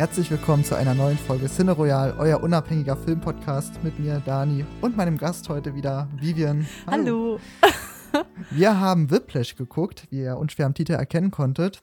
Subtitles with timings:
[0.00, 4.96] Herzlich willkommen zu einer neuen Folge Cine Royal, euer unabhängiger Filmpodcast mit mir, Dani, und
[4.96, 6.66] meinem Gast heute wieder, Vivian.
[6.86, 7.38] Hallo.
[7.62, 8.24] Hallo.
[8.50, 11.82] Wir haben Whiplash geguckt, wie ihr unschwer am Titel erkennen konntet.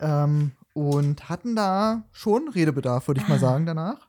[0.00, 4.08] Ähm, und hatten da schon Redebedarf, würde ich mal sagen, danach.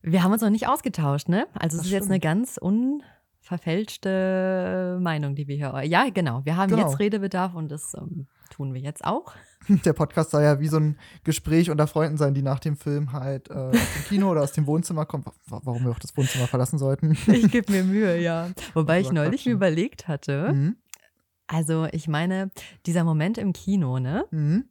[0.00, 1.48] Wir haben uns noch nicht ausgetauscht, ne?
[1.54, 2.56] Also es ist jetzt eine ganz
[3.48, 5.82] unverfälschte Meinung, die wir hier.
[5.84, 6.44] Ja, genau.
[6.44, 6.88] Wir haben genau.
[6.88, 9.34] jetzt Redebedarf und das ähm, tun wir jetzt auch.
[9.84, 13.12] Der Podcast soll ja wie so ein Gespräch unter Freunden sein, die nach dem Film
[13.12, 15.24] halt äh, aus dem Kino oder aus dem Wohnzimmer kommen.
[15.46, 17.16] Warum wir auch das Wohnzimmer verlassen sollten.
[17.28, 18.50] Ich gebe mir Mühe, ja.
[18.74, 20.76] Wobei ich neulich mir überlegt hatte, mhm.
[21.46, 22.50] also ich meine,
[22.84, 24.24] dieser Moment im Kino, ne?
[24.30, 24.68] Mhm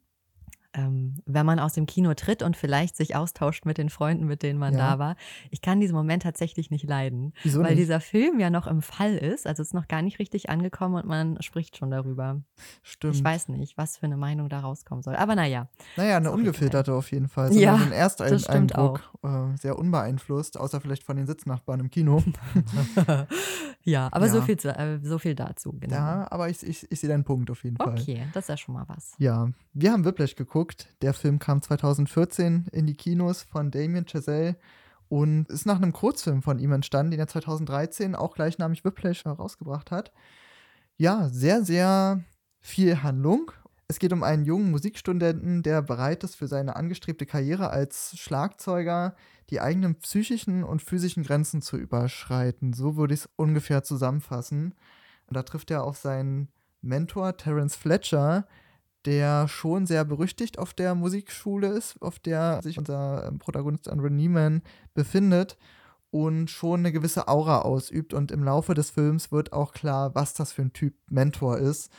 [0.78, 4.42] ähm, wenn man aus dem Kino tritt und vielleicht sich austauscht mit den Freunden, mit
[4.42, 4.92] denen man ja.
[4.92, 5.16] da war.
[5.50, 7.80] Ich kann diesen Moment tatsächlich nicht leiden, Wieso weil nicht?
[7.80, 9.46] dieser Film ja noch im Fall ist.
[9.46, 12.40] Also es ist noch gar nicht richtig angekommen und man spricht schon darüber.
[12.82, 13.16] Stimmt.
[13.16, 15.16] Ich weiß nicht, was für eine Meinung da rauskommen soll.
[15.16, 15.68] Aber naja.
[15.96, 17.52] Naja, eine ungefilterte auf jeden Fall.
[17.52, 22.22] So ja, ein Ersteindruck äh, sehr unbeeinflusst, außer vielleicht von den Sitznachbarn im Kino.
[23.82, 24.32] ja, aber ja.
[24.32, 25.72] So, viel zu, äh, so viel dazu.
[25.72, 25.94] Genau.
[25.94, 27.98] Ja, aber ich, ich, ich sehe deinen Punkt auf jeden Fall.
[27.98, 29.14] Okay, das ist ja schon mal was.
[29.18, 30.88] Ja, wir haben Whiplash geguckt geguckt.
[31.02, 34.56] Der Film kam 2014 in die Kinos von Damien Chazelle
[35.08, 39.90] und ist nach einem Kurzfilm von ihm entstanden, den er 2013 auch gleichnamig Whiplash herausgebracht
[39.90, 40.12] hat.
[40.96, 42.22] Ja, sehr, sehr
[42.60, 43.52] viel Handlung.
[43.86, 49.14] Es geht um einen jungen Musikstudenten, der bereit ist, für seine angestrebte Karriere als Schlagzeuger
[49.48, 52.74] die eigenen psychischen und physischen Grenzen zu überschreiten.
[52.74, 54.74] So würde ich es ungefähr zusammenfassen.
[55.26, 56.48] Und da trifft er auf seinen
[56.82, 58.46] Mentor Terence Fletcher,
[59.08, 64.10] der schon sehr berüchtigt auf der Musikschule ist, auf der sich unser ähm, Protagonist Andre
[64.10, 64.60] Neiman
[64.92, 65.56] befindet
[66.10, 68.12] und schon eine gewisse Aura ausübt.
[68.12, 71.90] Und im Laufe des Films wird auch klar, was das für ein Typ Mentor ist.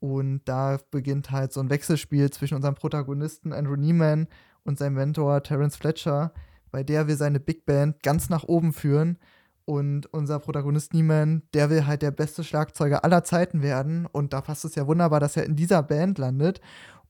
[0.00, 4.26] Und da beginnt halt so ein Wechselspiel zwischen unserem Protagonisten Andrew Neiman
[4.64, 6.32] und seinem Mentor Terence Fletcher,
[6.70, 9.18] bei der wir seine Big Band ganz nach oben führen
[9.64, 14.06] und unser Protagonist Nieman, der will halt der beste Schlagzeuger aller Zeiten werden.
[14.06, 16.60] Und da passt es ja wunderbar, dass er in dieser Band landet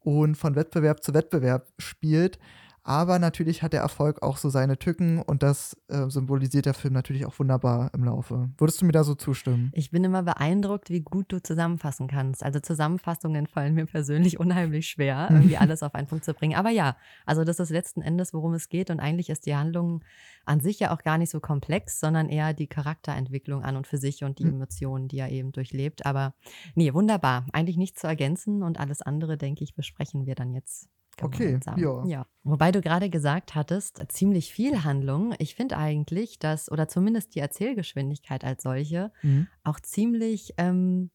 [0.00, 2.38] und von Wettbewerb zu Wettbewerb spielt.
[2.86, 6.92] Aber natürlich hat der Erfolg auch so seine Tücken und das äh, symbolisiert der Film
[6.92, 8.50] natürlich auch wunderbar im Laufe.
[8.58, 9.70] Würdest du mir da so zustimmen?
[9.72, 12.44] Ich bin immer beeindruckt, wie gut du zusammenfassen kannst.
[12.44, 16.56] Also Zusammenfassungen fallen mir persönlich unheimlich schwer, irgendwie alles auf einen Punkt zu bringen.
[16.56, 20.04] Aber ja, also das ist letzten Endes, worum es geht und eigentlich ist die Handlung
[20.44, 23.96] an sich ja auch gar nicht so komplex, sondern eher die Charakterentwicklung an und für
[23.96, 24.56] sich und die hm.
[24.56, 26.04] Emotionen, die er eben durchlebt.
[26.04, 26.34] Aber
[26.74, 27.46] nee, wunderbar.
[27.54, 30.90] Eigentlich nichts zu ergänzen und alles andere, denke ich, besprechen wir dann jetzt
[31.22, 32.04] Okay, ja.
[32.06, 32.26] ja.
[32.42, 35.34] Wobei du gerade gesagt hattest, ziemlich viel Handlung.
[35.38, 39.47] Ich finde eigentlich, dass, oder zumindest die Erzählgeschwindigkeit als solche, mhm.
[39.62, 41.10] auch ziemlich, ähm,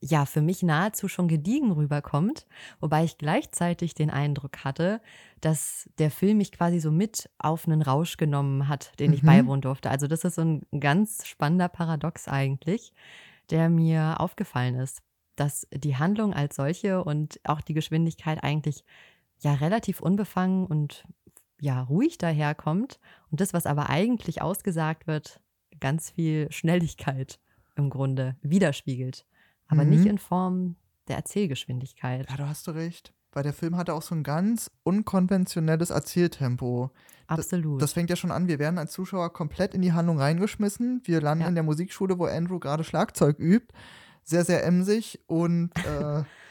[0.00, 2.46] ja, für mich nahezu schon gediegen rüberkommt.
[2.80, 5.00] Wobei ich gleichzeitig den Eindruck hatte,
[5.40, 9.14] dass der Film mich quasi so mit auf einen Rausch genommen hat, den mhm.
[9.14, 9.90] ich beiwohnen durfte.
[9.90, 12.92] Also, das ist so ein ganz spannender Paradox eigentlich,
[13.50, 15.02] der mir aufgefallen ist
[15.36, 18.84] dass die Handlung als solche und auch die Geschwindigkeit eigentlich
[19.42, 21.04] ja relativ unbefangen und
[21.60, 22.98] ja ruhig daherkommt
[23.30, 25.40] und das, was aber eigentlich ausgesagt wird,
[25.80, 27.38] ganz viel Schnelligkeit
[27.76, 29.26] im Grunde widerspiegelt,
[29.68, 29.90] aber mhm.
[29.90, 30.76] nicht in Form
[31.08, 32.28] der Erzählgeschwindigkeit.
[32.30, 33.12] Ja, du hast du recht.
[33.32, 36.90] Weil der Film hatte auch so ein ganz unkonventionelles Erzähltempo.
[37.26, 37.80] Absolut.
[37.80, 38.46] Das, das, fängt ja schon an.
[38.46, 41.00] Wir werden als Zuschauer komplett in die Handlung reingeschmissen.
[41.04, 41.48] Wir landen ja.
[41.48, 43.74] in der Musikschule, wo Andrew gerade Schlagzeug übt.
[44.22, 46.24] Sehr, sehr emsig und äh,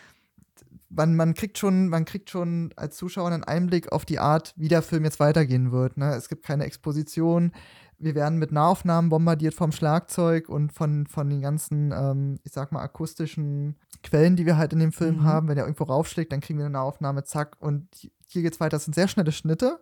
[0.94, 4.68] man, man, kriegt schon, man kriegt schon als Zuschauer einen Einblick auf die Art, wie
[4.68, 5.98] der Film jetzt weitergehen wird.
[5.98, 6.14] Ne?
[6.16, 7.52] Es gibt keine Exposition.
[7.98, 12.72] Wir werden mit Nahaufnahmen bombardiert vom Schlagzeug und von, von den ganzen, ähm, ich sag
[12.72, 15.24] mal, akustischen Quellen, die wir halt in dem Film mhm.
[15.24, 15.48] haben.
[15.48, 17.58] Wenn er irgendwo raufschlägt, dann kriegen wir eine Nahaufnahme, zack.
[17.60, 17.88] Und
[18.28, 18.78] hier geht's weiter.
[18.78, 19.80] Das sind sehr schnelle Schnitte.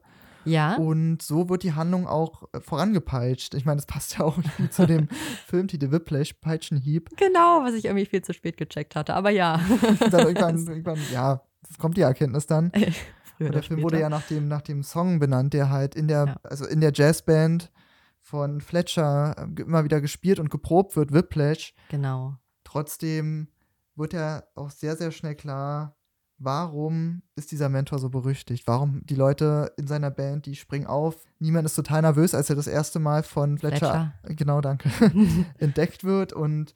[0.49, 0.75] Ja.
[0.75, 3.53] Und so wird die Handlung auch äh, vorangepeitscht.
[3.53, 4.37] Ich meine, das passt ja auch
[4.71, 5.07] zu dem
[5.45, 7.09] Filmtitel Whiplash, Peitschenhieb.
[7.17, 9.59] Genau, was ich irgendwie viel zu spät gecheckt hatte, aber ja.
[10.11, 11.41] dann irgendwann, irgendwann, ja,
[11.77, 12.71] kommt die Erkenntnis dann.
[13.37, 16.25] Früher der Film wurde ja nach dem, nach dem Song benannt, der halt in der,
[16.25, 16.35] ja.
[16.43, 17.71] also in der Jazzband
[18.21, 21.73] von Fletcher äh, immer wieder gespielt und geprobt wird, Whiplash.
[21.89, 22.35] Genau.
[22.63, 23.47] Trotzdem
[23.95, 25.95] wird ja auch sehr, sehr schnell klar,
[26.39, 28.65] warum ist dieser Mentor so berüchtigt?
[28.67, 31.15] Warum die Leute in seiner Band, die springen auf.
[31.39, 34.35] Niemand ist total nervös, als er das erste Mal von Fletcher, Fletcher.
[34.35, 34.89] genau, danke,
[35.57, 36.73] entdeckt wird und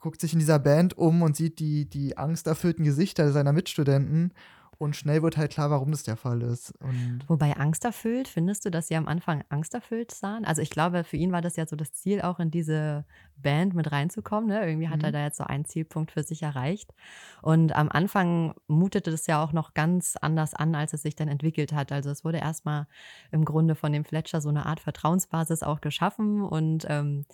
[0.00, 4.32] guckt sich in dieser Band um und sieht die, die angsterfüllten Gesichter seiner Mitstudenten
[4.80, 6.72] Und schnell wird halt klar, warum das der Fall ist.
[6.80, 10.46] Und Wobei angsterfüllt, findest du, dass sie am Anfang angsterfüllt sahen?
[10.46, 13.04] Also ich glaube, für ihn war das ja so das Ziel, auch in diese
[13.36, 14.48] Band mit reinzukommen.
[14.48, 14.66] Ne?
[14.66, 15.12] Irgendwie hat er mhm.
[15.12, 16.94] da jetzt so einen Zielpunkt für sich erreicht.
[17.42, 21.28] Und am Anfang mutete das ja auch noch ganz anders an, als es sich dann
[21.28, 21.92] entwickelt hat.
[21.92, 22.86] Also es wurde erstmal
[23.32, 27.26] im Grunde von dem Fletcher so eine Art Vertrauensbasis auch geschaffen und ähm,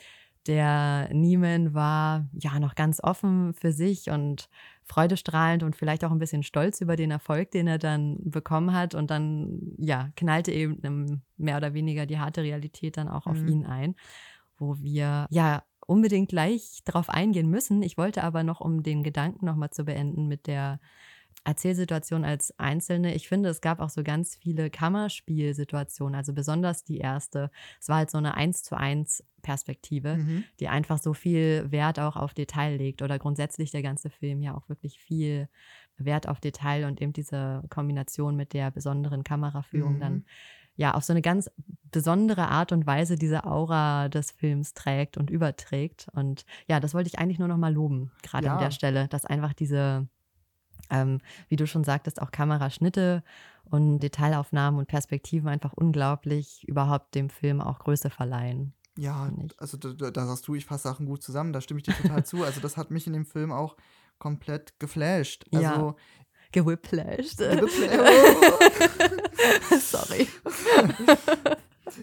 [0.46, 4.48] der Nieman war ja noch ganz offen für sich und
[4.84, 8.94] freudestrahlend und vielleicht auch ein bisschen stolz über den Erfolg, den er dann bekommen hat.
[8.94, 13.46] Und dann, ja, knallte eben mehr oder weniger die harte Realität dann auch auf Mhm.
[13.46, 13.96] ihn ein,
[14.58, 17.82] wo wir ja unbedingt gleich darauf eingehen müssen.
[17.82, 20.80] Ich wollte aber noch, um den Gedanken nochmal zu beenden mit der
[21.46, 23.14] Erzählsituation als einzelne.
[23.14, 27.50] Ich finde, es gab auch so ganz viele Kammerspielsituationen, also besonders die erste.
[27.80, 30.44] Es war halt so eine Eins zu eins Perspektive, Mhm.
[30.58, 34.56] die einfach so viel Wert auch auf Detail legt oder grundsätzlich der ganze Film ja
[34.56, 35.48] auch wirklich viel
[35.98, 40.00] Wert auf Detail und eben diese Kombination mit der besonderen Kameraführung Mhm.
[40.00, 40.24] dann
[40.74, 41.48] ja auf so eine ganz
[41.92, 46.08] besondere Art und Weise diese Aura des Films trägt und überträgt.
[46.12, 48.64] Und ja, das wollte ich eigentlich nur noch mal loben, gerade an Ja.
[48.64, 50.08] der Stelle, dass einfach diese
[50.90, 51.18] ähm,
[51.48, 53.22] wie du schon sagtest, auch Kameraschnitte
[53.64, 58.72] und Detailaufnahmen und Perspektiven einfach unglaublich überhaupt dem Film auch Größe verleihen.
[58.98, 61.94] Ja, also da, da sagst du, ich fasse Sachen gut zusammen, da stimme ich dir
[61.94, 62.44] total zu.
[62.44, 63.76] Also das hat mich in dem Film auch
[64.18, 65.44] komplett geflasht.
[65.50, 65.72] Ja.
[65.72, 65.96] Also
[66.52, 67.40] Gewhipplashed.
[67.40, 68.06] Gewhippla-
[69.80, 70.28] Sorry.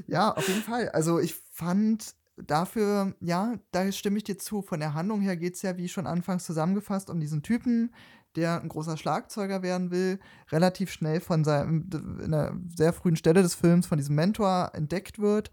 [0.07, 0.89] ja, auf jeden Fall.
[0.89, 4.61] Also ich fand dafür, ja, da stimme ich dir zu.
[4.61, 7.93] Von der Handlung her geht es ja, wie schon anfangs zusammengefasst, um diesen Typen,
[8.35, 10.19] der ein großer Schlagzeuger werden will,
[10.51, 11.89] relativ schnell von seinem,
[12.23, 15.51] in einer sehr frühen Stelle des Films von diesem Mentor entdeckt wird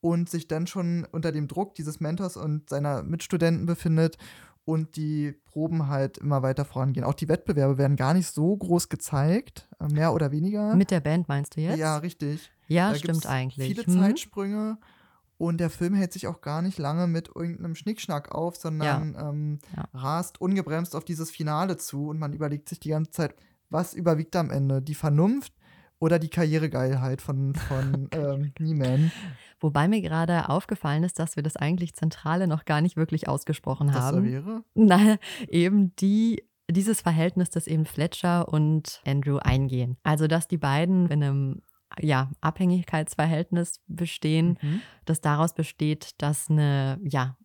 [0.00, 4.18] und sich dann schon unter dem Druck dieses Mentors und seiner Mitstudenten befindet
[4.64, 7.04] und die Proben halt immer weiter vorangehen.
[7.04, 10.74] Auch die Wettbewerbe werden gar nicht so groß gezeigt, äh, mehr oder weniger.
[10.76, 11.78] Mit der Band meinst du jetzt?
[11.78, 12.50] Ja, richtig.
[12.68, 13.66] Ja, Da stimmt eigentlich.
[13.68, 14.00] Viele Hm?
[14.00, 14.78] Zeitsprünge
[15.42, 19.58] und der Film hält sich auch gar nicht lange mit irgendeinem Schnickschnack auf, sondern ähm,
[19.76, 19.88] Ja.
[19.92, 23.34] rast ungebremst auf dieses Finale zu und man überlegt sich die ganze Zeit,
[23.68, 24.80] was überwiegt am Ende?
[24.82, 25.52] Die Vernunft
[25.98, 29.10] oder die Karrieregeilheit von, von ähm, Nieman?
[29.58, 33.88] Wobei mir gerade aufgefallen ist, dass wir das eigentlich Zentrale noch gar nicht wirklich ausgesprochen
[33.88, 34.24] Das haben.
[34.24, 34.62] wäre?
[34.74, 35.16] Na,
[35.48, 39.96] eben die, dieses Verhältnis, das eben Fletcher und Andrew eingehen.
[40.04, 41.62] Also, dass die beiden in einem
[42.00, 44.82] ja, Abhängigkeitsverhältnis bestehen, Mhm.
[45.04, 47.36] das daraus besteht, dass eine ja,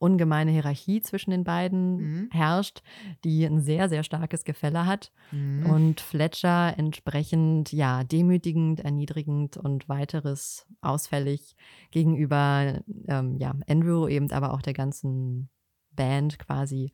[0.00, 2.28] ungemeine Hierarchie zwischen den beiden Mhm.
[2.30, 2.82] herrscht,
[3.24, 5.12] die ein sehr, sehr starkes Gefälle hat.
[5.32, 5.66] Mhm.
[5.66, 11.56] Und Fletcher entsprechend ja demütigend, erniedrigend und weiteres ausfällig
[11.90, 15.50] gegenüber ähm, ja, Andrew, eben aber auch der ganzen
[15.90, 16.92] Band quasi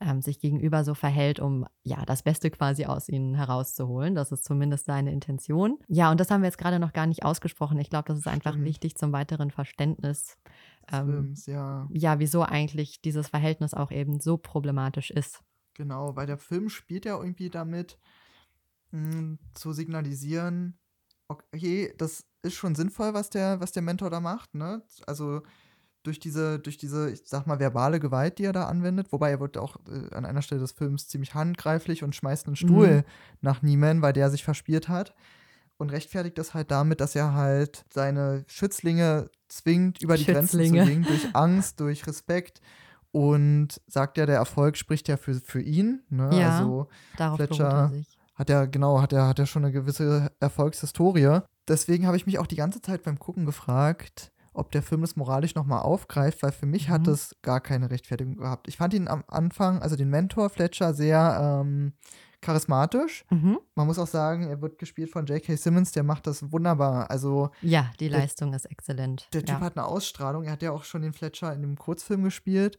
[0.00, 4.14] ähm, sich gegenüber so verhält, um ja das Beste quasi aus ihnen herauszuholen.
[4.14, 5.78] Das ist zumindest seine Intention.
[5.88, 7.78] Ja, und das haben wir jetzt gerade noch gar nicht ausgesprochen.
[7.78, 8.66] Ich glaube, das ist einfach Stimmt.
[8.66, 10.36] wichtig zum weiteren Verständnis.
[10.90, 11.88] Des ähm, Films, ja.
[11.92, 15.42] Ja, wieso eigentlich dieses Verhältnis auch eben so problematisch ist.
[15.74, 17.98] Genau, weil der Film spielt ja irgendwie damit,
[18.90, 20.78] mh, zu signalisieren,
[21.28, 24.82] okay, das ist schon sinnvoll, was der, was der Mentor da macht, ne?
[25.06, 25.42] Also
[26.02, 29.40] durch diese, durch diese, ich sag mal, verbale Gewalt, die er da anwendet, wobei er
[29.40, 33.02] wird auch äh, an einer Stelle des Films ziemlich handgreiflich und schmeißt einen Stuhl Mhm.
[33.42, 35.14] nach Nieman, weil der sich verspielt hat.
[35.76, 40.72] Und rechtfertigt das halt damit, dass er halt seine Schützlinge zwingt, über die Grenzen zu
[40.72, 42.60] gehen, durch Angst, durch Respekt.
[43.12, 46.02] Und sagt ja, der Erfolg spricht ja für, für ihn.
[46.10, 46.30] Ne?
[46.32, 46.58] Ja.
[46.58, 47.92] Also Darauf Fletcher er
[48.34, 51.40] hat er, genau, hat er, hat er schon eine gewisse Erfolgshistorie.
[51.68, 55.16] Deswegen habe ich mich auch die ganze Zeit beim Gucken gefragt, ob der Film das
[55.16, 57.12] moralisch nochmal aufgreift, weil für mich hat Mhm.
[57.12, 58.68] es gar keine Rechtfertigung gehabt.
[58.68, 61.92] Ich fand ihn am Anfang, also den Mentor Fletcher, sehr ähm,
[62.40, 63.24] charismatisch.
[63.30, 63.58] Mhm.
[63.74, 65.56] Man muss auch sagen, er wird gespielt von J.K.
[65.56, 67.10] Simmons, der macht das wunderbar.
[67.10, 69.28] Also Ja, die Der- Leistung ist exzellent.
[69.32, 69.60] der Typ ja.
[69.60, 70.44] hat eine Ausstrahlung.
[70.44, 72.78] Er hat ja auch schon den Fletcher in dem Kurzfilm gespielt.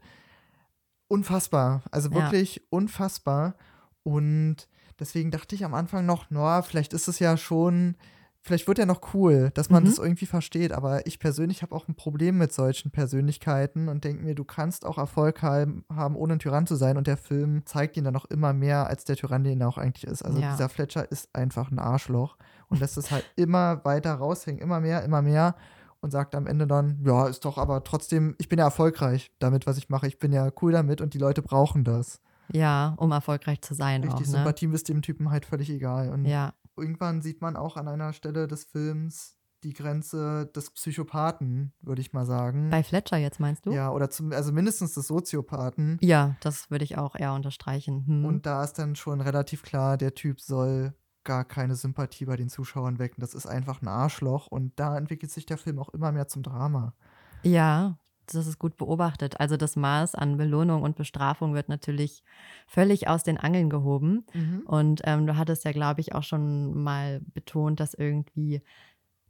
[1.07, 1.83] Unfassbar.
[1.91, 2.15] Also Ja.
[2.15, 3.55] wirklich unfassbar.
[4.03, 4.67] Und
[4.99, 7.95] deswegen dachte ich am Anfang noch, na, vielleicht ist es ja schon,
[8.43, 9.87] vielleicht wird er noch cool, dass man Mhm.
[9.87, 10.71] das irgendwie versteht.
[10.71, 14.85] Aber ich persönlich habe auch ein Problem mit solchen Persönlichkeiten und denke mir, du kannst
[14.85, 16.97] auch Erfolg haben, haben, ohne ein Tyrann zu sein.
[16.97, 19.77] Und der Film zeigt ihn dann noch immer mehr als der Tyrann, den er auch
[19.77, 20.23] eigentlich ist.
[20.23, 20.51] Also Ja.
[20.51, 22.37] dieser Fletcher ist einfach ein Arschloch
[22.69, 25.55] und lässt es halt immer weiter raushängen, immer mehr, immer mehr
[25.99, 29.67] und sagt am Ende dann, ja, ist doch aber trotzdem, ich bin ja erfolgreich damit,
[29.67, 30.07] was ich mache.
[30.07, 32.19] Ich bin ja cool damit und die Leute brauchen das.
[32.53, 34.19] ja, um erfolgreich zu sein Richtig, auch.
[34.19, 34.25] Ne?
[34.25, 36.09] Sympathie ist dem Typen halt völlig egal.
[36.09, 41.73] Und Ja, irgendwann sieht man auch an einer Stelle des Films die Grenze des Psychopathen,
[41.81, 42.69] würde ich mal sagen.
[42.71, 43.71] bei Fletcher jetzt meinst du?
[43.71, 45.97] ja, oder zum, also mindestens des Soziopathen.
[46.01, 48.05] Ja, das würde ich auch eher unterstreichen.
[48.07, 48.25] Hm.
[48.25, 52.49] Und da ist dann schon relativ klar, der Typ soll gar keine Sympathie bei den
[52.49, 53.21] Zuschauern wecken.
[53.21, 56.41] Das ist einfach ein Arschloch und da entwickelt sich der Film auch immer mehr zum
[56.41, 56.95] Drama.
[57.43, 57.99] Ja,
[58.35, 59.39] das ist gut beobachtet.
[59.39, 62.23] Also das Maß an Belohnung und Bestrafung wird natürlich
[62.67, 64.25] völlig aus den Angeln gehoben.
[64.33, 64.61] Mhm.
[64.65, 68.61] Und ähm, du hattest ja, glaube ich, auch schon mal betont, dass irgendwie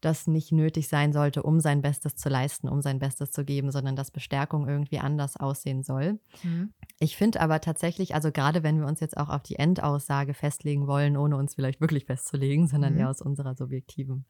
[0.02, 3.72] das nicht nötig sein sollte, um sein Bestes zu leisten, um sein Bestes zu geben,
[3.72, 6.20] sondern dass Bestärkung irgendwie anders aussehen soll.
[6.44, 6.74] Mhm.
[7.00, 10.88] Ich finde aber tatsächlich, also gerade wenn wir uns jetzt auch auf die Endaussage festlegen
[10.88, 13.00] wollen, ohne uns vielleicht wirklich festzulegen, sondern mhm.
[13.00, 14.26] eher aus unserer subjektiven,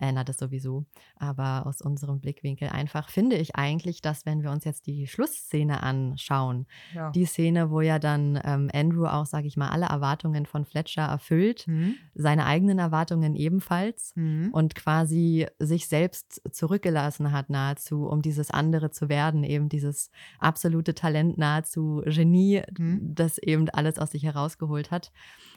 [0.00, 0.84] äh, na das sowieso,
[1.16, 5.82] aber aus unserem Blickwinkel einfach, finde ich eigentlich, dass wenn wir uns jetzt die Schlussszene
[5.82, 7.10] anschauen, ja.
[7.10, 11.02] die Szene, wo ja dann ähm, Andrew auch, sage ich mal, alle Erwartungen von Fletcher
[11.02, 11.94] erfüllt, mhm.
[12.14, 14.50] seine eigenen Erwartungen ebenfalls mhm.
[14.52, 20.10] und quasi quasi sich selbst zurückgelassen hat, nahezu, um dieses andere zu werden, eben dieses
[20.38, 23.14] absolute Talent, nahezu Genie, mhm.
[23.14, 25.12] das eben alles aus sich herausgeholt hat.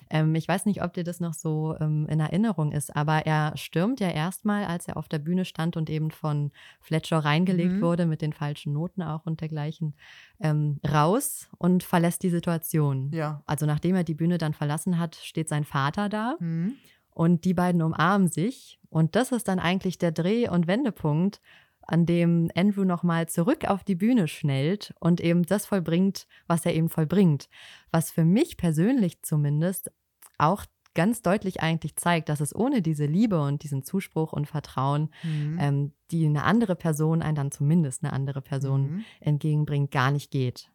[0.09, 3.55] Ähm, ich weiß nicht, ob dir das noch so ähm, in Erinnerung ist, aber er
[3.55, 7.81] stürmt ja erstmal, als er auf der Bühne stand und eben von Fletcher reingelegt mhm.
[7.81, 9.95] wurde, mit den falschen Noten auch und dergleichen,
[10.41, 13.09] ähm, raus und verlässt die Situation.
[13.13, 13.41] Ja.
[13.47, 16.35] Also nachdem er die Bühne dann verlassen hat, steht sein Vater da.
[16.39, 16.75] Mhm.
[17.15, 18.77] Und die beiden umarmen sich.
[18.89, 21.41] Und das ist dann eigentlich der Dreh- und Wendepunkt,
[21.87, 26.73] an dem Andrew nochmal zurück auf die Bühne schnellt und eben das vollbringt, was er
[26.73, 27.47] eben vollbringt.
[27.91, 29.91] Was für mich persönlich zumindest
[30.37, 35.09] auch ganz deutlich eigentlich zeigt, dass es ohne diese Liebe und diesen Zuspruch und Vertrauen,
[35.23, 35.57] mhm.
[35.59, 39.05] ähm, die eine andere Person, ein dann zumindest eine andere Person mhm.
[39.19, 40.71] entgegenbringt, gar nicht geht.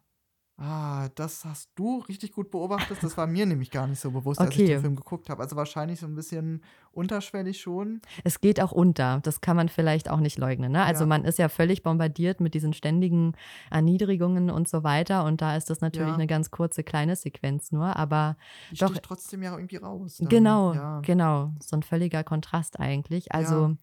[0.63, 2.99] Ah, das hast du richtig gut beobachtet.
[3.01, 5.41] Das war mir nämlich gar nicht so bewusst, als ich den Film geguckt habe.
[5.41, 7.99] Also wahrscheinlich so ein bisschen unterschwellig schon.
[8.23, 9.21] Es geht auch unter.
[9.23, 10.71] Das kann man vielleicht auch nicht leugnen.
[10.71, 10.83] Ne?
[10.83, 11.07] Also Ja.
[11.07, 13.33] man ist ja völlig bombardiert mit diesen ständigen
[13.71, 15.25] Erniedrigungen und so weiter.
[15.25, 16.13] Und da ist das natürlich Ja.
[16.13, 17.95] eine ganz kurze kleine Sequenz nur.
[17.95, 18.37] Aber
[18.69, 20.17] Die doch, trotzdem ja irgendwie raus.
[20.17, 20.29] Dann.
[20.29, 21.53] genau, Ja, genau.
[21.59, 23.33] So ein völliger Kontrast eigentlich.
[23.33, 23.77] Also,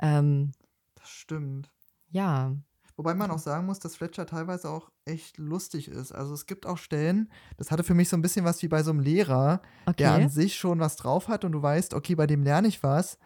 [0.00, 0.52] ähm,
[0.96, 1.70] das stimmt.
[2.10, 2.52] ja.
[2.96, 6.12] Wobei man auch sagen muss, dass Fletcher teilweise auch echt lustig ist.
[6.12, 8.84] Also es gibt auch Stellen, das hatte für mich so ein bisschen was wie bei
[8.84, 9.94] so einem Lehrer, okay.
[9.98, 12.82] der an sich schon was drauf hat und du weißt, okay, bei dem lerne ich
[12.84, 13.18] was,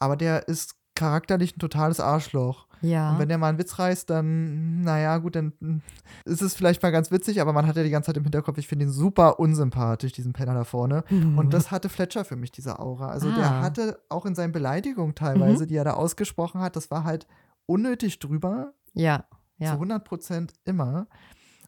[0.00, 2.66] aber der ist charakterlich ein totales Arschloch.
[2.82, 3.12] Ja.
[3.12, 5.82] Und wenn der mal einen Witz reißt, dann, naja, gut, dann
[6.24, 8.58] ist es vielleicht mal ganz witzig, aber man hat ja die ganze Zeit im Hinterkopf,
[8.58, 11.04] ich finde ihn super unsympathisch, diesen Penner da vorne.
[11.08, 11.38] Mhm.
[11.38, 13.08] Und das hatte Fletcher für mich, diese Aura.
[13.08, 13.36] Also ah.
[13.36, 15.68] der hatte auch in seinen Beleidigungen teilweise, mhm.
[15.68, 17.28] die er da ausgesprochen hat, das war halt
[17.66, 18.72] unnötig drüber.
[18.94, 19.24] Ja.
[19.58, 19.68] ja.
[19.68, 21.06] Zu 100 Prozent immer.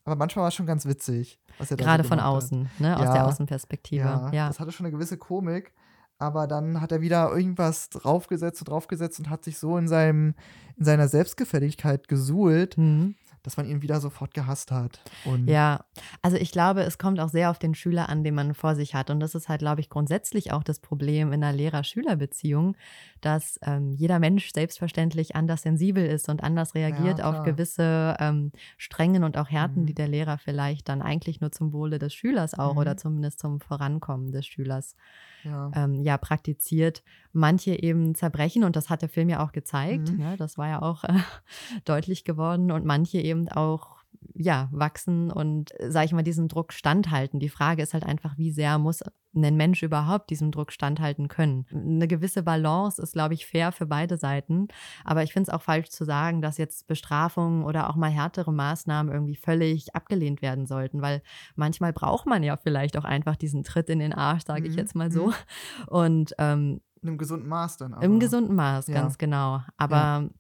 [0.05, 1.41] Aber manchmal war es schon ganz witzig.
[1.71, 2.97] Gerade so von außen, ne?
[2.97, 4.05] aus ja, der Außenperspektive.
[4.05, 5.73] Ja, ja, das hatte schon eine gewisse Komik.
[6.19, 10.35] Aber dann hat er wieder irgendwas draufgesetzt und draufgesetzt und hat sich so in, seinem,
[10.77, 15.01] in seiner Selbstgefälligkeit gesuhlt, mhm dass man ihn wieder sofort gehasst hat.
[15.25, 15.85] Und ja,
[16.23, 18.95] also ich glaube, es kommt auch sehr auf den Schüler an, den man vor sich
[18.95, 19.11] hat.
[19.11, 22.75] Und das ist halt, glaube ich, grundsätzlich auch das Problem in einer Lehrer-Schüler-Beziehung,
[23.21, 28.51] dass ähm, jeder Mensch selbstverständlich anders sensibel ist und anders reagiert ja, auf gewisse ähm,
[28.79, 29.87] Strengen und auch Härten, mhm.
[29.87, 32.79] die der Lehrer vielleicht dann eigentlich nur zum Wohle des Schülers auch mhm.
[32.79, 34.97] oder zumindest zum Vorankommen des Schülers
[35.43, 35.71] ja.
[35.75, 37.03] Ähm, ja praktiziert.
[37.37, 40.11] Manche eben zerbrechen und das hat der Film ja auch gezeigt.
[40.11, 40.19] Mhm.
[40.19, 40.37] Ne?
[40.39, 41.13] Das war ja auch äh,
[41.85, 43.95] deutlich geworden und manche eben auch
[44.35, 47.41] ja, wachsen und, äh, sage ich mal, diesem Druck standhalten.
[47.41, 49.03] Die Frage ist halt einfach, wie sehr muss
[49.35, 51.67] ein Mensch überhaupt diesem Druck standhalten können?
[51.73, 54.69] Eine gewisse Balance ist, glaube ich, fair für beide Seiten.
[55.05, 58.53] Aber ich finde es auch falsch zu sagen, dass jetzt Bestrafungen oder auch mal härtere
[58.53, 61.23] Maßnahmen irgendwie völlig abgelehnt werden sollten, weil
[61.57, 64.79] manchmal braucht man ja vielleicht auch einfach diesen Tritt in den Arsch, sage ich mhm.
[64.79, 65.29] jetzt mal so.
[65.29, 65.89] Mhm.
[65.89, 67.95] Und ähm, in einem gesunden Maß dann.
[67.95, 68.03] Aber.
[68.03, 68.95] Im gesunden Maß, ja.
[68.95, 69.61] ganz genau.
[69.77, 70.31] Aber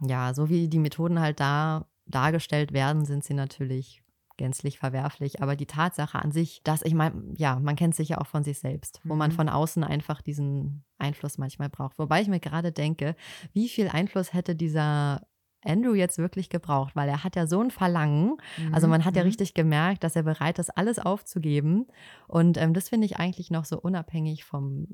[0.00, 0.28] ja.
[0.28, 4.02] ja, so wie die Methoden halt da dargestellt werden, sind sie natürlich
[4.36, 5.40] gänzlich verwerflich.
[5.40, 8.42] Aber die Tatsache an sich, dass ich meine, ja, man kennt sich ja auch von
[8.42, 9.18] sich selbst, wo mhm.
[9.20, 11.98] man von außen einfach diesen Einfluss manchmal braucht.
[11.98, 13.14] Wobei ich mir gerade denke,
[13.52, 15.22] wie viel Einfluss hätte dieser
[15.64, 18.36] Andrew jetzt wirklich gebraucht, weil er hat ja so ein Verlangen.
[18.58, 18.74] Mhm.
[18.74, 19.28] Also man hat ja mhm.
[19.28, 21.86] richtig gemerkt, dass er bereit ist, alles aufzugeben.
[22.26, 24.86] Und ähm, das finde ich eigentlich noch so unabhängig vom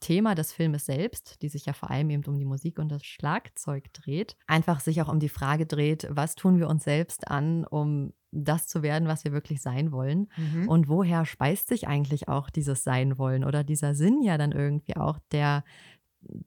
[0.00, 3.04] Thema des Filmes selbst, die sich ja vor allem eben um die Musik und das
[3.04, 4.36] Schlagzeug dreht.
[4.46, 8.66] Einfach sich auch um die Frage dreht, was tun wir uns selbst an, um das
[8.66, 10.28] zu werden, was wir wirklich sein wollen.
[10.36, 10.68] Mhm.
[10.68, 14.96] Und woher speist sich eigentlich auch dieses Sein wollen oder dieser Sinn ja dann irgendwie
[14.96, 15.64] auch, der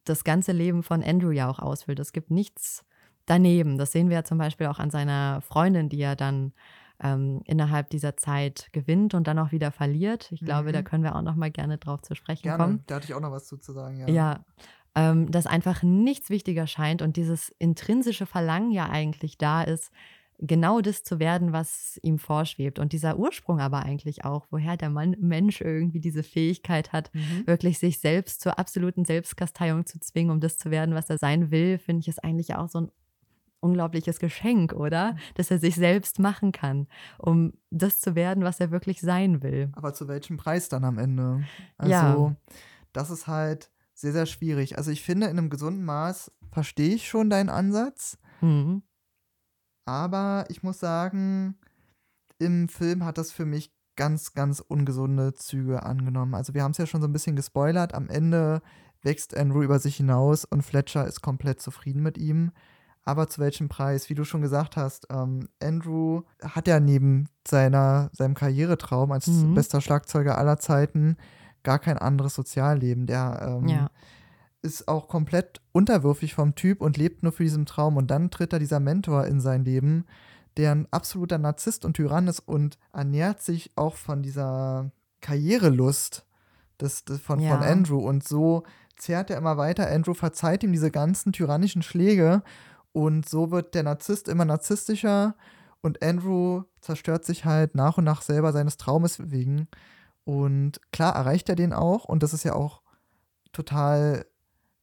[0.03, 1.99] das ganze Leben von Andrew ja auch ausfüllt.
[1.99, 2.85] Es gibt nichts
[3.25, 3.77] daneben.
[3.77, 6.53] Das sehen wir ja zum Beispiel auch an seiner Freundin, die er dann
[7.01, 10.31] ähm, innerhalb dieser Zeit gewinnt und dann auch wieder verliert.
[10.31, 10.73] Ich glaube, mhm.
[10.73, 12.63] da können wir auch noch mal gerne drauf zu sprechen gerne.
[12.63, 12.83] kommen.
[12.87, 13.97] Da hatte ich auch noch was zu, zu sagen.
[13.97, 14.45] Ja, ja
[14.95, 19.91] ähm, dass einfach nichts wichtiger scheint und dieses intrinsische Verlangen ja eigentlich da ist,
[20.39, 22.79] genau das zu werden, was ihm vorschwebt.
[22.79, 27.45] Und dieser Ursprung aber eigentlich auch, woher der Mann, Mensch irgendwie diese Fähigkeit hat, mhm.
[27.45, 31.51] wirklich sich selbst zur absoluten Selbstkasteiung zu zwingen, um das zu werden, was er sein
[31.51, 32.91] will, finde ich, ist eigentlich auch so ein
[33.65, 35.13] unglaubliches Geschenk, oder?
[35.13, 35.17] Mhm.
[35.35, 39.71] Dass er sich selbst machen kann, um das zu werden, was er wirklich sein will.
[39.73, 41.43] Aber zu welchem Preis dann am Ende?
[41.77, 42.35] Also, ja.
[42.93, 44.77] das ist halt sehr, sehr schwierig.
[44.77, 48.17] Also, ich finde, in einem gesunden Maß verstehe ich schon deinen Ansatz.
[48.41, 48.83] Mhm.
[49.85, 51.57] Aber ich muss sagen,
[52.39, 56.35] im Film hat das für mich ganz, ganz ungesunde Züge angenommen.
[56.35, 57.93] Also, wir haben es ja schon so ein bisschen gespoilert.
[57.93, 58.61] Am Ende
[59.01, 62.51] wächst Andrew über sich hinaus und Fletcher ist komplett zufrieden mit ihm.
[63.05, 64.09] Aber zu welchem Preis?
[64.09, 69.53] Wie du schon gesagt hast, ähm, Andrew hat ja neben seiner, seinem Karrieretraum als mhm.
[69.53, 71.17] bester Schlagzeuger aller Zeiten
[71.63, 73.05] gar kein anderes Sozialleben.
[73.05, 73.91] Der ähm, ja.
[74.63, 77.95] ist auch komplett unterwürfig vom Typ und lebt nur für diesen Traum.
[77.95, 80.05] Und dann tritt da dieser Mentor in sein Leben,
[80.57, 86.25] der ein absoluter Narzisst und Tyrann ist und ernährt sich auch von dieser Karrierelust
[86.81, 87.55] des, des von, ja.
[87.55, 87.99] von Andrew.
[87.99, 88.63] Und so
[88.97, 89.89] zehrt er immer weiter.
[89.91, 92.41] Andrew verzeiht ihm diese ganzen tyrannischen Schläge
[92.95, 95.35] und so wird der Narzisst immer narzisstischer
[95.81, 99.67] und Andrew zerstört sich halt nach und nach selber seines Traumes wegen.
[100.23, 102.81] Und klar erreicht er den auch und das ist ja auch
[103.51, 104.25] total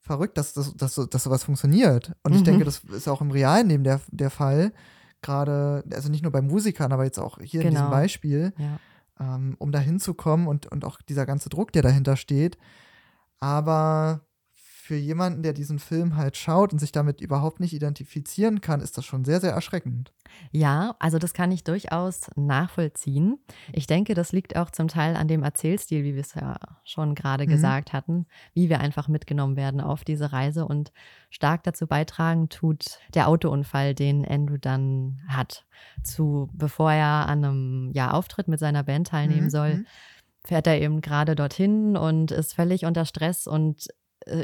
[0.03, 2.13] verrückt, dass, dass, dass, dass sowas funktioniert.
[2.23, 2.45] Und ich mhm.
[2.45, 4.75] denke, das ist auch im realen Leben der, der Fall.
[5.23, 7.69] Gerade, also nicht nur bei Musikern, aber jetzt auch hier genau.
[7.69, 7.97] in diesem genau.
[7.97, 9.37] Beispiel, ja.
[9.37, 12.59] ähm, um da hinzukommen und, und auch dieser ganze Druck, der dahinter steht.
[13.41, 14.21] Aber
[14.93, 18.99] für jemanden, der diesen Film halt schaut und sich damit überhaupt nicht identifizieren kann, ist
[18.99, 20.13] das schon sehr, sehr erschreckend.
[20.51, 23.39] Ja, also das kann ich durchaus nachvollziehen.
[23.73, 27.15] Ich denke, das liegt auch zum Teil an dem Erzählstil, wie wir es ja schon
[27.15, 27.49] gerade mhm.
[27.49, 30.93] gesagt hatten, wie wir einfach mitgenommen werden auf diese Reise und
[31.31, 35.65] stark dazu beitragen tut der Autounfall, den Andrew dann hat.
[36.03, 39.51] Zu, bevor er an einem ja, Auftritt mit seiner Band teilnehmen mhm.
[39.51, 39.87] soll, mhm.
[40.45, 43.89] fährt er eben gerade dorthin und ist völlig unter Stress und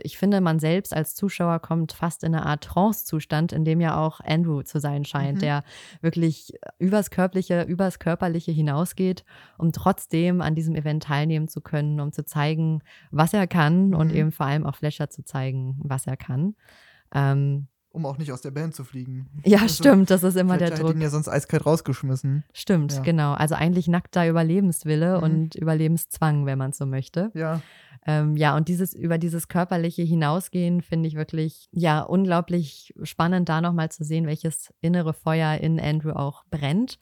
[0.02, 3.98] ich finde, man selbst als Zuschauer kommt fast in eine Art Trance-Zustand, in dem ja
[3.98, 5.40] auch Andrew zu sein scheint, mhm.
[5.40, 5.64] der
[6.00, 9.24] wirklich übers Körperliche, übers Körperliche hinausgeht,
[9.56, 13.94] um trotzdem an diesem Event teilnehmen zu können, um zu zeigen, was er kann mhm.
[13.94, 16.54] und eben vor allem auch Fletcher zu zeigen, was er kann.
[17.14, 19.28] Ähm, um auch nicht aus der Band zu fliegen.
[19.44, 20.94] Ja, also, stimmt, das ist immer der Druck.
[20.94, 22.44] ihn ja sonst eiskalt rausgeschmissen.
[22.52, 23.00] Stimmt, ja.
[23.00, 23.32] genau.
[23.32, 25.22] Also eigentlich nackter Überlebenswille mhm.
[25.22, 27.30] und Überlebenszwang, wenn man so möchte.
[27.34, 27.60] Ja.
[28.06, 33.60] Ähm, ja, und dieses über dieses körperliche hinausgehen finde ich wirklich ja unglaublich spannend, da
[33.60, 36.98] nochmal zu sehen, welches innere Feuer in Andrew auch brennt.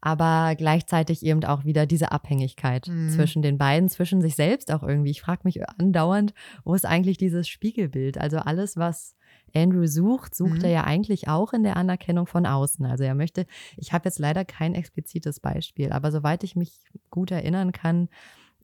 [0.00, 3.10] Aber gleichzeitig eben auch wieder diese Abhängigkeit mhm.
[3.10, 5.10] zwischen den beiden, zwischen sich selbst auch irgendwie.
[5.10, 8.16] Ich frage mich andauernd, wo ist eigentlich dieses Spiegelbild?
[8.16, 9.16] Also alles, was
[9.54, 10.64] Andrew sucht, sucht mhm.
[10.64, 12.86] er ja eigentlich auch in der Anerkennung von außen.
[12.86, 16.80] Also er möchte, ich habe jetzt leider kein explizites Beispiel, aber soweit ich mich
[17.10, 18.08] gut erinnern kann,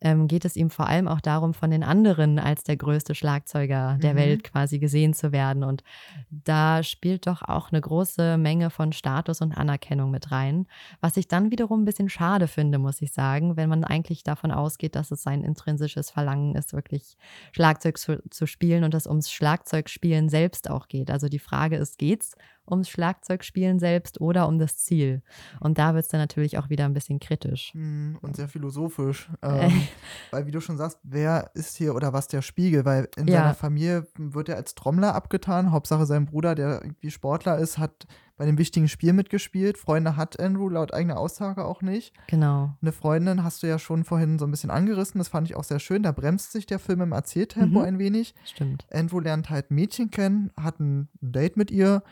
[0.01, 3.99] ähm, geht es ihm vor allem auch darum, von den anderen als der größte Schlagzeuger
[4.03, 4.19] der mhm.
[4.19, 5.65] Welt quasi gesehen zu werden.
[5.65, 5.83] Und
[6.31, 10.67] da spielt doch auch eine große Menge von Status und Anerkennung mit rein,
[11.01, 14.51] was ich dann wiederum ein bisschen schade finde, muss ich sagen, wenn man eigentlich davon
[14.51, 17.17] ausgeht, dass es sein intrinsisches Verlangen ist, wirklich
[17.53, 21.11] Schlagzeug zu, zu spielen und es ums Schlagzeugspielen selbst auch geht.
[21.11, 22.37] Also die Frage ist, geht's
[22.69, 25.23] ums Schlagzeugspielen selbst oder um das Ziel.
[25.61, 27.73] Und da wird es dann natürlich auch wieder ein bisschen kritisch.
[27.75, 29.29] Hm, und sehr philosophisch.
[29.45, 29.87] Ähm,
[30.31, 32.87] weil, wie du schon sagst, wer ist hier oder was der Spiegel?
[32.87, 33.41] Weil in ja.
[33.41, 35.71] seiner Familie wird er als Trommler abgetan.
[35.71, 39.79] Hauptsache sein Bruder, der irgendwie Sportler ist, hat bei dem wichtigen Spiel mitgespielt.
[39.79, 42.13] Freunde hat Andrew laut eigener Aussage auch nicht.
[42.27, 42.77] Genau.
[42.83, 45.19] Eine Freundin hast du ja schon vorhin so ein bisschen angerissen.
[45.19, 46.03] Das fand ich auch sehr schön.
[46.03, 47.85] Da bremst sich der Film im Erzähltempo mhm.
[47.85, 48.35] ein wenig.
[48.45, 48.87] Stimmt.
[48.91, 52.03] Andrew lernt halt Mädchen kennen, hat ein Date mit ihr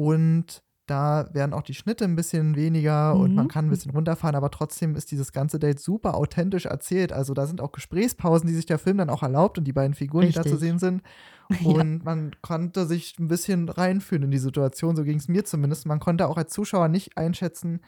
[0.00, 3.20] und da werden auch die Schnitte ein bisschen weniger mhm.
[3.20, 7.12] und man kann ein bisschen runterfahren, aber trotzdem ist dieses ganze Date super authentisch erzählt.
[7.12, 9.94] Also da sind auch Gesprächspausen, die sich der Film dann auch erlaubt und die beiden
[9.94, 10.42] Figuren, Richtig.
[10.42, 11.02] die da zu sehen sind.
[11.64, 12.04] Und ja.
[12.04, 15.84] man konnte sich ein bisschen reinfühlen in die Situation, so ging es mir zumindest.
[15.84, 17.80] Man konnte auch als Zuschauer nicht einschätzen,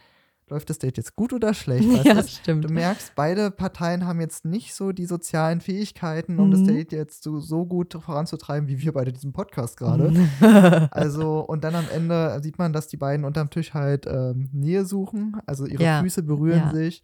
[0.53, 1.89] läuft das Date jetzt gut oder schlecht?
[2.05, 2.65] ja, das stimmt.
[2.65, 6.53] Du merkst, beide Parteien haben jetzt nicht so die sozialen Fähigkeiten, um mhm.
[6.53, 10.13] das Date jetzt so, so gut voranzutreiben, wie wir beide diesen Podcast gerade.
[10.93, 14.85] also, und dann am Ende sieht man, dass die beiden unterm Tisch halt ähm, Nähe
[14.85, 16.03] suchen, also ihre ja.
[16.03, 16.73] Füße berühren ja.
[16.73, 17.03] sich.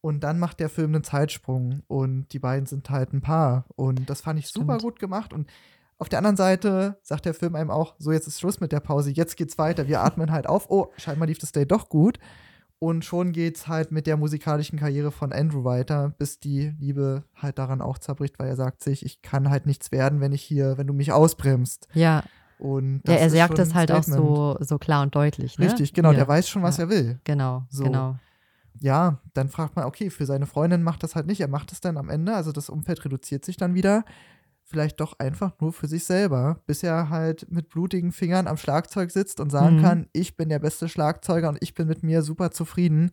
[0.00, 3.66] Und dann macht der Film einen Zeitsprung und die beiden sind halt ein Paar.
[3.74, 4.66] Und das fand ich Stimmt.
[4.66, 5.32] super gut gemacht.
[5.32, 5.48] Und
[5.98, 8.80] auf der anderen Seite sagt der Film einem auch, so jetzt ist Schluss mit der
[8.80, 9.88] Pause, jetzt geht's weiter.
[9.88, 10.70] Wir atmen halt auf.
[10.70, 12.18] Oh, scheinbar lief das Date doch gut.
[12.78, 17.58] Und schon geht's halt mit der musikalischen Karriere von Andrew weiter, bis die Liebe halt
[17.58, 20.76] daran auch zerbricht, weil er sagt sich, ich kann halt nichts werden, wenn ich hier,
[20.76, 21.88] wenn du mich ausbremst.
[21.94, 22.22] Ja.
[22.58, 25.58] Und ja, er sagt ein halt auch so, so klar und deutlich.
[25.58, 25.66] Ne?
[25.66, 26.84] Richtig, genau, Ja, der weiß schon, was ja.
[26.84, 27.20] er will.
[27.24, 27.84] Genau, So.
[27.84, 28.16] genau.
[28.78, 31.40] Ja, dann fragt man, okay, für seine Freundin macht das halt nicht.
[31.40, 34.04] Er macht es dann am Ende, also das Umfeld reduziert sich dann wieder.
[34.68, 39.12] Vielleicht doch einfach nur für sich selber, bis er halt mit blutigen Fingern am Schlagzeug
[39.12, 39.80] sitzt und sagen Mhm.
[39.82, 43.12] kann, ich bin der beste Schlagzeuger und ich bin mit mir super zufrieden.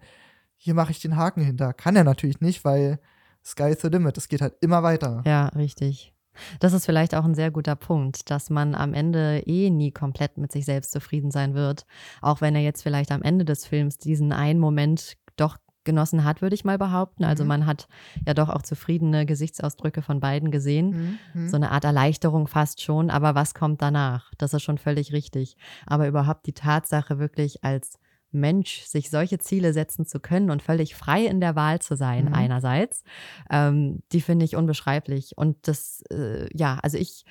[0.58, 1.74] Hier mache ich den Haken hinter.
[1.74, 3.00] Kann er natürlich nicht, weil
[3.46, 4.18] Sky is the limit.
[4.18, 5.22] Es geht halt immer weiter.
[5.28, 6.12] Ja, richtig.
[6.60, 10.40] Das ist vielleicht auch ein sehr guter Punkt, dass man am Ende eh nie komplett
[10.40, 11.86] mit sich selbst zufrieden sein wird.
[12.22, 16.42] Auch wenn er jetzt vielleicht am Ende des Films diesen einen Moment doch genossen hat,
[16.42, 17.24] würde ich mal behaupten.
[17.24, 17.48] Also Mhm.
[17.50, 17.88] man hat
[18.26, 21.20] ja doch auch zufriedene Gesichtsausdrücke von beiden gesehen.
[21.34, 21.42] Mhm.
[21.42, 21.48] Mhm.
[21.50, 24.32] So eine Art Erleichterung fast schon, aber was kommt danach?
[24.38, 25.56] Das ist schon völlig richtig.
[25.86, 28.00] Aber überhaupt die Tatsache, wirklich als
[28.36, 32.26] Mensch sich solche Ziele setzen zu können und völlig frei in der Wahl zu sein,
[32.26, 32.34] Mhm.
[32.34, 33.04] einerseits,
[33.52, 35.34] ähm, die finde ich unbeschreiblich.
[35.38, 37.26] Und das, äh, ja, also ich,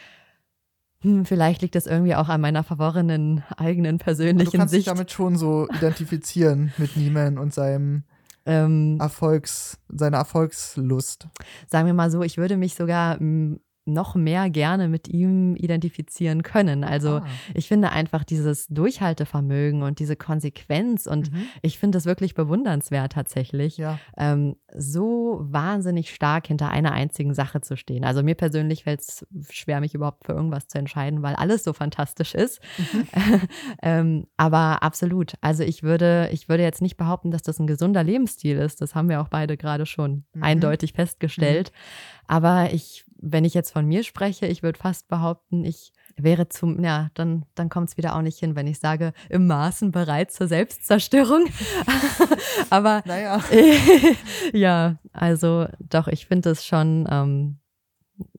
[1.00, 4.84] hm, vielleicht liegt es irgendwie auch an meiner verworrenen eigenen Und du persönlichen kannst dich
[4.84, 4.88] Sicht.
[4.88, 8.04] damit schon so identifizieren mit Neiman und seinem
[8.44, 11.28] Ähm, Erfolgs, seiner Erfolgslust.
[11.68, 16.42] sagen wir mal so, ich würde mich sogar mm, noch mehr gerne mit ihm identifizieren
[16.42, 16.84] können.
[16.84, 17.26] Also Ah.
[17.54, 21.42] ich finde einfach dieses Durchhaltevermögen und diese Konsequenz und Mhm.
[21.62, 23.98] ich finde es wirklich bewundernswert tatsächlich, Ja.
[24.16, 28.04] ähm, so wahnsinnig stark hinter einer einzigen Sache zu stehen.
[28.04, 31.72] Also mir persönlich fällt es schwer, mich überhaupt für irgendwas zu entscheiden, weil alles so
[31.72, 32.60] fantastisch ist.
[32.78, 33.06] Mhm.
[33.82, 35.34] ähm, aber absolut.
[35.40, 38.80] Also ich würde, ich würde jetzt nicht behaupten, dass das ein gesunder Lebensstil ist.
[38.80, 40.42] Das haben wir auch beide gerade schon Mhm.
[40.42, 41.72] eindeutig festgestellt.
[42.26, 46.82] Aber ich, wenn ich jetzt von mir spreche, ich würde fast behaupten, ich wäre zum,
[46.84, 50.32] ja, dann, dann kommt es wieder auch nicht hin, wenn ich sage, im Maßen bereit
[50.32, 51.46] zur Selbstzerstörung.
[52.70, 53.40] Aber Naja.
[54.52, 57.58] ja, also doch, ich finde es schon ähm,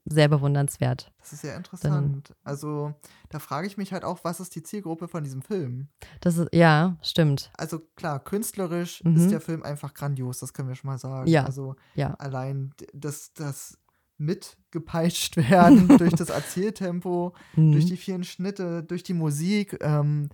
[0.04, 1.10] sehr bewundernswert.
[1.18, 2.34] Das ist ja interessant.
[2.44, 2.94] Also,
[3.30, 5.88] da frage ich mich halt auch, was ist die Zielgruppe von diesem Film?
[6.20, 7.50] Das ist, ja, stimmt.
[7.56, 9.16] Also klar, künstlerisch Mhm.
[9.16, 11.28] ist der Film einfach grandios, das können wir schon mal sagen.
[11.28, 11.44] Ja.
[11.44, 12.14] Also Ja.
[12.14, 13.78] allein das, das
[14.18, 17.72] mitgepeitscht werden durch das Erzähltempo, Mhm.
[17.72, 20.28] durch die vielen Schnitte, durch die Musik, ähm,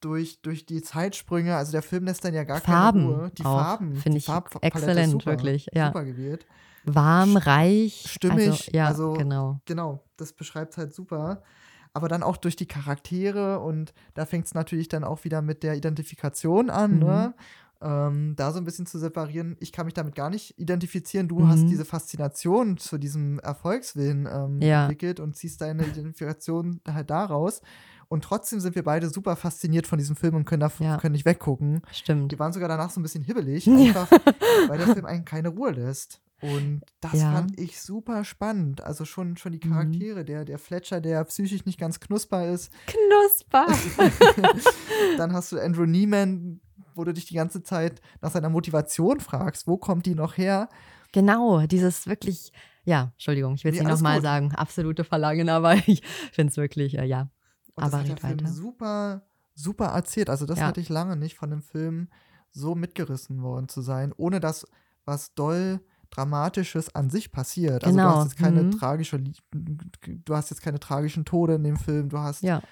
[0.00, 1.56] durch, durch die Zeitsprünge.
[1.56, 3.30] Also der Film lässt dann ja gar Farben keine Ruhe.
[3.36, 4.28] Die auch, Farben, finde ich
[4.60, 5.88] exzellent, super, wirklich, ja.
[5.88, 6.46] Super gewählt.
[6.84, 8.04] Warm, reich.
[8.08, 9.60] stimmig, Also, ja, also- genau.
[9.66, 11.42] Genau, das beschreibt halt super.
[11.94, 15.62] Aber dann auch durch die Charaktere und da fängt es natürlich dann auch wieder mit
[15.64, 16.98] der Identifikation an, Mhm.
[17.00, 17.34] ne?
[17.80, 19.56] Ähm, da so ein bisschen zu separieren.
[19.60, 21.28] Ich kann mich damit gar nicht identifizieren.
[21.28, 21.68] Du hast Mhm.
[21.68, 24.82] diese Faszination zu diesem Erfolgswillen ähm, Ja.
[24.82, 27.62] entwickelt und ziehst deine Identifikation halt daraus.
[28.08, 30.96] Und trotzdem sind wir beide super fasziniert von diesem Film und können, da, Ja.
[30.96, 31.82] können nicht weggucken.
[31.92, 32.32] Stimmt.
[32.32, 34.10] Die waren sogar danach so ein bisschen hibbelig, einfach
[34.66, 36.20] weil der Film einen keine Ruhe lässt.
[36.40, 37.32] Und das Ja.
[37.32, 38.80] fand ich super spannend.
[38.80, 39.70] Also schon, schon die Mhm.
[39.72, 42.72] Charaktere, der, der Fletcher, der psychisch nicht ganz knusper ist.
[42.86, 43.66] Knusper.
[45.16, 46.60] Dann hast du Andrew Neiman,
[46.98, 50.68] wo du dich die ganze Zeit nach seiner Motivation fragst, wo kommt die noch her?
[51.12, 52.52] genau, dieses wirklich,
[52.84, 56.56] ja, Entschuldigung, ich will es Nee, nicht nochmal sagen, absolute Verlangen, aber ich finde es
[56.58, 57.30] wirklich, äh, ja.
[57.74, 59.22] Und Aber das hat der Film super,
[59.54, 60.28] super erzählt.
[60.28, 60.66] Also das Ja.
[60.66, 62.08] hatte ich lange nicht von dem Film
[62.50, 64.66] so mitgerissen worden zu sein, ohne dass
[65.04, 65.80] was doll
[66.10, 67.84] Dramatisches an sich passiert.
[67.84, 68.70] Also du Genau, hast jetzt keine mhm.
[68.72, 72.08] tragische, du hast jetzt keine tragischen Tode in dem Film.
[72.08, 72.62] Du hast, Ja,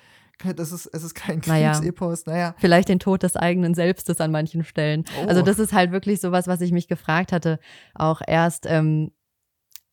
[0.54, 1.72] das ist, es ist kein Naja.
[1.72, 2.26] Kriegsepos.
[2.26, 5.04] Naja, vielleicht den Tod des eigenen Selbstes an manchen Stellen.
[5.26, 5.44] Also Oh.
[5.44, 7.58] das ist halt wirklich sowas, was ich mich gefragt hatte,
[7.94, 9.12] auch erst, ähm,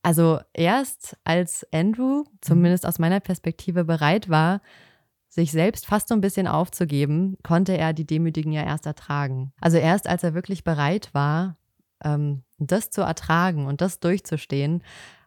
[0.02, 4.62] also erst als Andrew, zumindest aus meiner Perspektive, bereit war,
[5.30, 9.54] sich selbst fast so ein bisschen aufzugeben, konnte er die Demütigen ja erst ertragen.
[9.62, 11.58] Also erst als er wirklich bereit war,
[12.04, 14.84] ähm, das zu ertragen und das durchzustehen,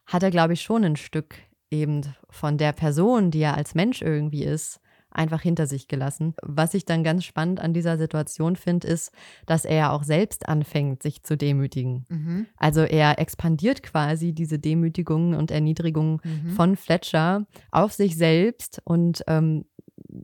[0.07, 1.37] hat er, glaube ich, schon ein Stück
[1.71, 4.79] eben von der Person, die er als Mensch irgendwie ist,
[5.17, 6.35] einfach hinter sich gelassen.
[6.43, 9.13] Was ich dann ganz spannend an dieser Situation finde, ist,
[9.47, 12.07] dass er ja auch selbst anfängt, sich zu demütigen.
[12.09, 16.51] mhm, Also er expandiert quasi diese Demütigungen und Erniedrigungen mhm.
[16.51, 19.65] von Fletcher auf sich selbst und ähm,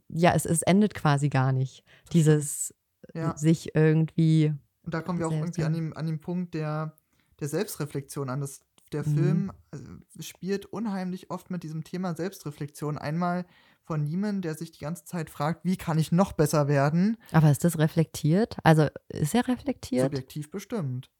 [0.08, 1.84] ja, es, es endet quasi gar nicht.
[2.12, 2.74] Dieses
[3.14, 3.36] ja.
[3.36, 4.52] sich irgendwie,
[4.84, 6.94] Und da kommen wir auch irgendwie an dem, an dem Punkt der,
[7.40, 8.40] der Selbstreflexion an.
[8.40, 9.14] Das, der Mhm.
[9.14, 12.98] Film äh, spielt unheimlich oft mit diesem Thema Selbstreflexion.
[12.98, 13.46] Einmal
[13.84, 17.16] von niemandem, der sich die ganze Zeit fragt, wie kann ich noch besser werden?
[17.32, 18.56] aber ist das reflektiert?
[18.64, 20.04] Also ist er reflektiert?
[20.04, 21.10] Subjektiv bestimmt.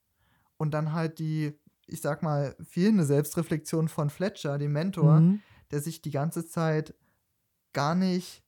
[0.57, 5.41] Und dann halt die, ich sag mal, fehlende Selbstreflexion von Fletcher, dem Mentor, Mhm.
[5.73, 6.95] der sich die ganze Zeit
[7.73, 8.43] gar nicht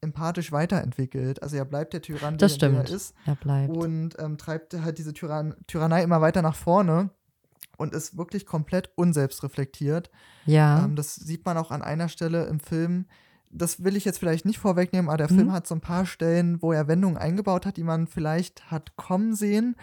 [0.00, 1.42] empathisch weiterentwickelt.
[1.42, 2.90] Also er bleibt der Tyrann, Das der, er stimmt.
[2.90, 3.14] ist.
[3.26, 3.76] Er bleibt.
[3.76, 7.10] und ähm, treibt halt diese Tyrann Tyrannei immer weiter nach vorne
[7.76, 10.10] und ist wirklich komplett unselbstreflektiert.
[10.46, 10.84] ja.
[10.84, 13.06] Ähm, das sieht man auch an einer Stelle im Film.
[13.50, 15.36] Das will ich jetzt vielleicht nicht vorwegnehmen, aber der mhm.
[15.36, 18.96] Film hat so ein paar Stellen, wo er Wendungen eingebaut hat, die man vielleicht hat
[18.96, 19.76] kommen sehen.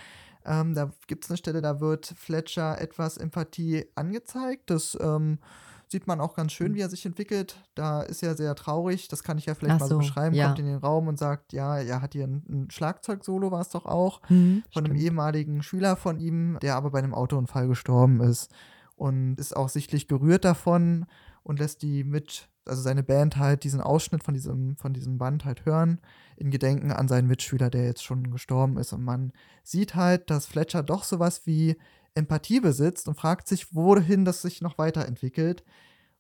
[0.46, 4.70] Ähm, da gibt es eine Stelle, da wird Fletcher etwas Empathie angezeigt.
[4.70, 5.40] Das ähm,
[5.88, 6.76] sieht man auch ganz schön, mhm.
[6.76, 7.58] wie er sich entwickelt.
[7.74, 10.36] Da ist er sehr traurig, das kann ich ja vielleicht Ach mal so beschreiben.
[10.36, 10.48] Ja.
[10.48, 13.70] Kommt in den Raum und sagt, ja, er hat hier ein, ein Schlagzeugsolo, war es
[13.70, 14.90] doch auch, mhm, von stimmt.
[14.90, 18.52] einem ehemaligen Schüler von ihm, der aber bei einem Autounfall gestorben ist.
[18.96, 21.06] Und ist auch sichtlich gerührt davon
[21.44, 25.46] und lässt die mit, also seine Band halt diesen Ausschnitt von diesem, von diesem Band
[25.46, 26.00] halt hören,
[26.36, 28.94] in Gedenken an seinen Mitschüler, der jetzt schon gestorben ist.
[28.94, 29.32] Und man
[29.64, 31.78] sieht halt, dass Fletcher doch sowas wie
[32.16, 35.64] Empathie besitzt und fragt sich, wohin das sich noch weiterentwickelt.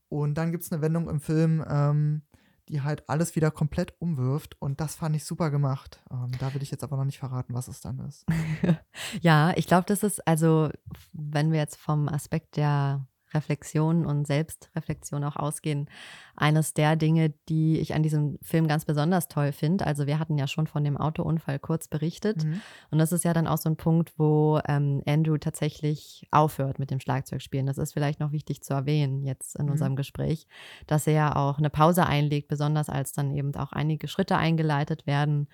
[0.09, 2.21] Und dann gibt es eine Wendung im Film, ähm,
[2.69, 4.59] die halt alles wieder komplett umwirft.
[4.61, 6.01] Und das fand ich super gemacht.
[6.11, 8.25] Ähm, da will ich jetzt aber noch nicht verraten, was es dann ist.
[9.21, 10.69] ja, ich glaube, das ist also,
[11.13, 13.05] wenn wir jetzt vom Aspekt der
[13.35, 15.89] Reflexion und Selbstreflexion auch ausgehen,
[16.35, 19.85] eines der Dinge, die ich an diesem Film ganz besonders toll finde.
[19.85, 22.61] Also wir hatten ja schon von dem Autounfall kurz berichtet mhm.
[22.91, 26.91] und das ist ja dann auch so ein Punkt, wo ähm, Andrew tatsächlich aufhört mit
[26.91, 27.65] dem Schlagzeugspielen.
[27.65, 29.73] Das ist vielleicht noch wichtig zu erwähnen jetzt in mhm.
[29.73, 30.47] unserem Gespräch,
[30.87, 35.05] dass er ja auch eine Pause einlegt, besonders als dann eben auch einige Schritte eingeleitet
[35.05, 35.47] werden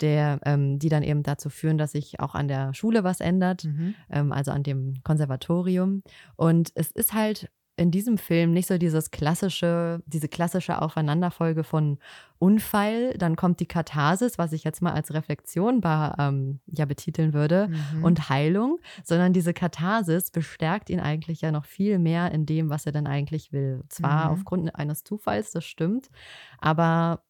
[0.00, 3.64] der, ähm, die dann eben dazu führen, dass sich auch an der Schule was ändert,
[3.64, 3.94] mhm.
[4.10, 6.02] ähm, also an dem Konservatorium.
[6.36, 11.98] Und es ist halt in diesem Film nicht so dieses klassische, diese klassische Aufeinanderfolge von
[12.38, 17.32] Unfall, dann kommt die Katharsis, was ich jetzt mal als Reflexion bei, ähm, ja betiteln
[17.32, 18.04] würde, mhm.
[18.04, 22.86] und Heilung, sondern diese Katharsis bestärkt ihn eigentlich ja noch viel mehr in dem, was
[22.86, 23.82] er dann eigentlich will.
[23.88, 24.32] Zwar mhm.
[24.32, 26.10] aufgrund eines Zufalls, das stimmt,
[26.58, 27.24] aber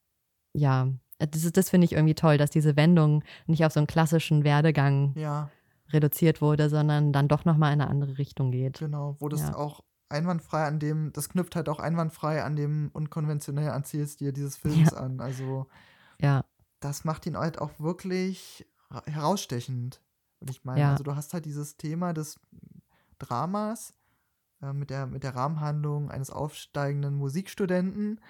[0.53, 4.45] ja, das, das finde ich irgendwie toll, dass diese Wendung nicht auf so einen klassischen
[4.45, 5.51] Werdegang ja.
[5.93, 8.79] reduziert wurde, sondern dann doch nochmal in eine andere Richtung geht.
[8.79, 9.57] Genau, wo das ja.
[9.57, 14.93] auch einwandfrei an dem, das knüpft halt auch einwandfrei an dem unkonventionellen Erzählstil dieses Films
[14.93, 14.99] ja.
[14.99, 15.21] an.
[15.21, 15.67] Also
[16.21, 16.45] ja.
[16.81, 18.67] das macht ihn halt auch wirklich
[19.07, 20.01] herausstechend,
[20.41, 20.79] würde ich meinen.
[20.79, 20.93] Ja.
[20.93, 22.39] Also du hast halt dieses Thema des
[23.19, 23.95] Dramas
[24.63, 28.21] äh, mit, der, mit der Rahmenhandlung eines aufsteigenden Musikstudenten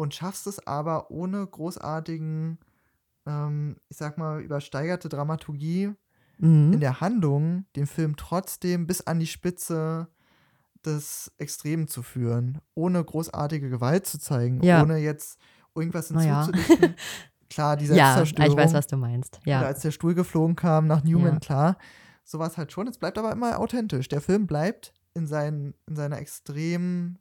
[0.00, 2.58] und schaffst es aber ohne großartigen,
[3.26, 5.92] ähm, ich sag mal, übersteigerte Dramaturgie
[6.38, 6.72] mhm.
[6.72, 10.08] in der Handlung, den Film trotzdem bis an die Spitze
[10.86, 14.82] des Extremen zu führen, ohne großartige Gewalt zu zeigen, ja.
[14.82, 15.38] ohne jetzt
[15.74, 16.82] irgendwas hinzuzudichten.
[16.82, 16.88] Ja.
[17.50, 18.56] klar, die Selbstzerstörung.
[18.56, 19.40] Ja, ich weiß, was du meinst.
[19.44, 19.60] Ja.
[19.60, 21.40] als der Stuhl geflogen kam nach Newman, ja.
[21.40, 21.78] klar.
[22.24, 22.88] So war es halt schon.
[22.88, 24.08] Es bleibt aber immer authentisch.
[24.08, 27.18] Der Film bleibt in, seinen, in seiner extremen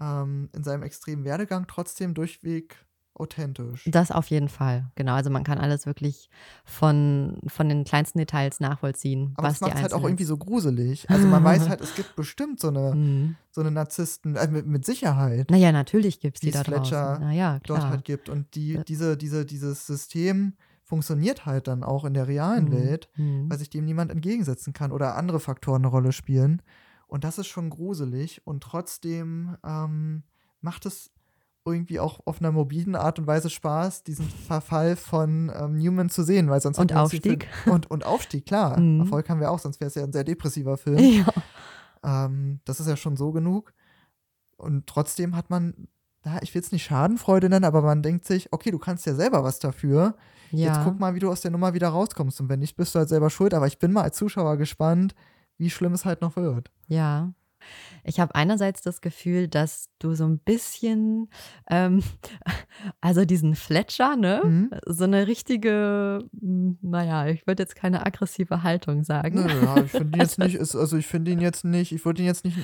[0.00, 2.84] ähm, in seinem extremen Werdegang trotzdem durchweg
[3.14, 3.84] authentisch.
[3.86, 5.12] Das auf jeden Fall, genau.
[5.12, 6.30] Also man kann alles wirklich
[6.64, 9.34] von, von den kleinsten Details nachvollziehen.
[9.36, 11.06] Aber was das macht es halt auch irgendwie so gruselig.
[11.20, 13.36] Also man weiß halt, es gibt bestimmt so eine, mhm.
[13.50, 15.50] so eine Narzissten, äh, mit, mit, Sicherheit.
[15.50, 17.24] Naja, natürlich gibt es die da Fletcher draußen.
[17.24, 18.30] Naja, dort halt gibt.
[18.30, 22.72] Und die, diese, diese, dieses System funktioniert halt dann auch in der realen mhm.
[22.72, 23.50] Welt, mhm.
[23.50, 26.62] weil sich dem niemand entgegensetzen kann oder andere Faktoren eine Rolle spielen.
[27.10, 30.22] Und das ist schon gruselig und trotzdem ähm,
[30.60, 31.10] macht es
[31.64, 36.22] irgendwie auch auf einer mobilen Art und Weise Spaß, diesen Verfall von ähm, Newman zu
[36.22, 38.78] sehen, weil sonst und Aufstieg und, und Aufstieg, klar.
[38.80, 39.00] Mhm.
[39.00, 40.98] Erfolg haben wir auch, sonst wäre es ja ein sehr depressiver Film.
[40.98, 42.24] Ja.
[42.24, 43.74] Ähm, das ist ja schon so genug.
[44.56, 45.88] Und trotzdem hat man,
[46.22, 49.14] na, ich will es nicht Schadenfreude nennen, aber man denkt sich, okay, du kannst ja
[49.14, 50.14] selber was dafür.
[50.52, 50.68] Ja.
[50.68, 52.40] Jetzt guck mal, wie du aus der Nummer wieder rauskommst.
[52.40, 53.52] Und wenn nicht, bist du halt selber schuld.
[53.52, 55.14] Aber ich bin mal als Zuschauer gespannt,
[55.60, 56.70] wie schlimm es halt noch wird.
[56.88, 57.32] Ja.
[58.04, 61.28] Ich habe einerseits das Gefühl, dass du so ein bisschen,
[61.68, 62.02] ähm,
[63.02, 64.70] also diesen Fletcher, ne, mhm.
[64.86, 69.44] so eine richtige, hm, naja, ich würde jetzt keine aggressive Haltung sagen.
[69.44, 72.28] Naja, ich finde ihn jetzt nicht, also ich finde ihn jetzt nicht, ich würde ihn
[72.28, 72.56] jetzt nicht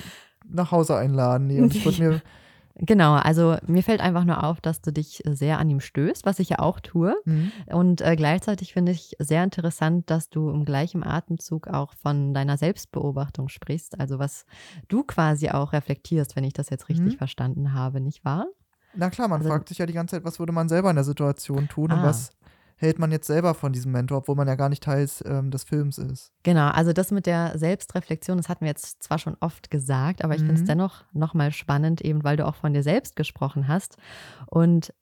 [0.49, 1.45] nach Hause einladen.
[1.45, 2.21] Nee, und ich würde mir
[2.79, 6.39] Genau, also mir fällt einfach nur auf, dass du dich sehr an ihm stößt, was
[6.39, 7.15] ich ja auch tue.
[7.25, 7.51] Mhm.
[7.67, 12.57] Und äh, gleichzeitig finde ich sehr interessant, dass du im gleichen Atemzug auch von deiner
[12.57, 14.45] Selbstbeobachtung sprichst, also was
[14.87, 17.17] du quasi auch reflektierst, wenn ich das jetzt richtig mhm.
[17.17, 18.45] verstanden habe, nicht wahr?
[18.93, 20.95] Na klar, man also, fragt sich ja die ganze Zeit, was würde man selber in
[20.95, 21.95] der Situation tun ah.
[21.95, 22.31] und was
[22.77, 25.63] hält man jetzt selber von diesem Mentor, obwohl man ja gar nicht Teil ähm, des
[25.63, 26.31] Films ist.
[26.43, 30.35] Genau, also das mit der Selbstreflexion, das hatten wir jetzt zwar schon oft gesagt, aber
[30.35, 30.47] ich mhm.
[30.47, 33.97] finde es dennoch nochmal spannend, eben weil du auch von dir selbst gesprochen hast.
[34.45, 34.93] Und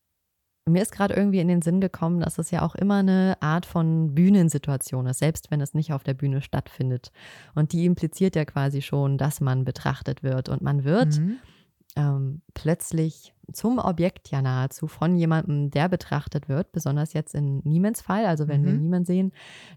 [0.68, 3.68] mir ist gerade irgendwie in den Sinn gekommen, dass es ja auch immer eine Art
[3.68, 7.12] von Bühnensituation ist, selbst wenn es nicht auf der Bühne stattfindet.
[7.54, 10.50] Und die impliziert ja quasi schon, dass man betrachtet wird.
[10.50, 11.38] Und man wird mhm.
[11.96, 18.02] Ähm, plötzlich zum Objekt ja nahezu von jemandem, der betrachtet wird, besonders jetzt in Niemands
[18.02, 18.66] Fall, also wenn mhm.
[18.66, 19.32] wir niemanden sehen,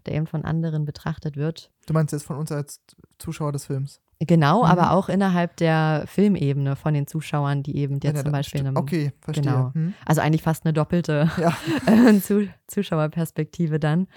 [0.05, 1.71] der eben von anderen betrachtet wird.
[1.85, 2.81] Du meinst jetzt von uns als
[3.19, 4.01] Zuschauer des Films?
[4.21, 4.69] Genau, Mhm.
[4.69, 8.75] aber auch innerhalb der Filmebene von den Zuschauern, die eben jetzt ja, zum Beispiel einem,
[8.75, 9.43] Okay, verstehe.
[9.45, 9.71] genau.
[9.73, 9.93] Hm?
[10.05, 11.53] also eigentlich fast eine doppelte Ja.
[11.85, 14.07] äh, Zu Zuschauerperspektive dann.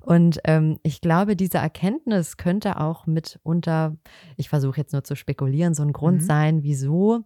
[0.00, 3.96] Und ähm, ich glaube, diese Erkenntnis könnte auch mitunter,
[4.36, 6.26] ich versuche jetzt nur zu spekulieren, so ein Grund Mhm.
[6.26, 7.20] sein, wieso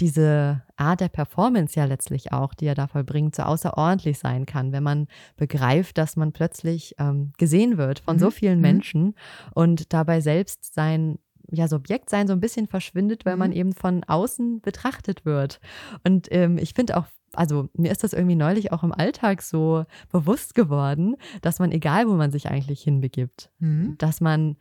[0.00, 4.72] diese Art der Performance ja letztlich auch, die er da vollbringt, so außerordentlich sein kann,
[4.72, 8.30] wenn man begreift, dass man plötzlich ähm, gesehen wird von so Mhm.
[8.32, 8.62] vielen Mhm.
[8.62, 9.14] Menschen
[9.54, 11.18] und dabei selbst sein
[11.52, 13.56] ja, Subjektsein so ein bisschen verschwindet, weil man Mhm.
[13.56, 15.60] eben von außen betrachtet wird.
[16.04, 19.84] Und ähm, ich finde auch, also mir ist das irgendwie neulich auch im Alltag so
[20.10, 23.96] bewusst geworden, dass man, egal wo man sich eigentlich hinbegibt, Mhm.
[23.98, 24.56] dass man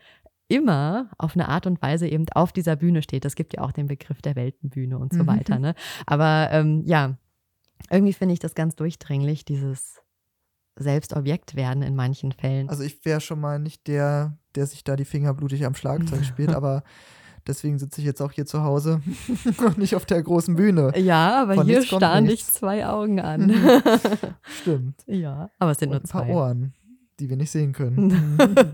[0.48, 3.24] immer auf eine Art und Weise eben auf dieser Bühne steht.
[3.24, 5.28] Es gibt ja auch den Begriff der Weltenbühne und so Mhm.
[5.28, 5.60] weiter.
[5.60, 5.76] Ne?
[6.06, 7.18] Aber ähm, ja,
[7.90, 10.02] irgendwie finde ich das ganz durchdringlich, dieses
[10.76, 12.70] Selbstobjekt werden in manchen Fällen.
[12.70, 16.26] Also ich wäre schon mal nicht der, der sich da die Finger blutig am Schlagzeug
[16.26, 16.84] spielt, aber
[17.48, 19.02] deswegen sitze ich jetzt auch hier zu Hause
[19.58, 20.92] und nicht auf der großen Bühne.
[20.98, 23.54] ja, aber von hier starren dich zwei Augen an.
[24.62, 25.02] Stimmt.
[25.08, 26.34] ja, aber es sind Und nur ein paar zwei.
[26.34, 26.74] Ohren,
[27.22, 28.38] die wir nicht sehen können.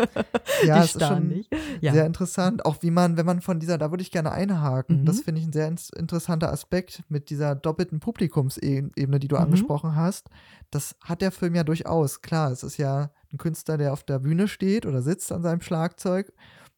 [0.66, 1.50] Ja, Die ist schon dich.
[1.82, 1.92] Ja.
[1.94, 2.66] sehr interessant.
[2.66, 5.06] Auch wie man, wenn man von dieser, da würde ich gerne einhaken.
[5.06, 5.22] Das Mhm.
[5.22, 9.42] finde ich ein sehr interessanter Aspekt mit dieser doppelten Publikumsebene, die du Mhm.
[9.44, 10.30] angesprochen hast.
[10.72, 12.22] Das hat der Film ja durchaus.
[12.22, 15.62] Klar, es ist ja ein Künstler, der auf der Bühne steht oder sitzt an seinem
[15.62, 16.32] Schlagzeug.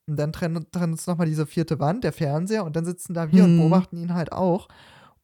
[0.07, 3.31] Und dann trennt, trennt uns nochmal diese vierte Wand, der Fernseher, und dann sitzen da
[3.31, 3.57] wir und Mhm.
[3.57, 4.67] beobachten ihn halt auch.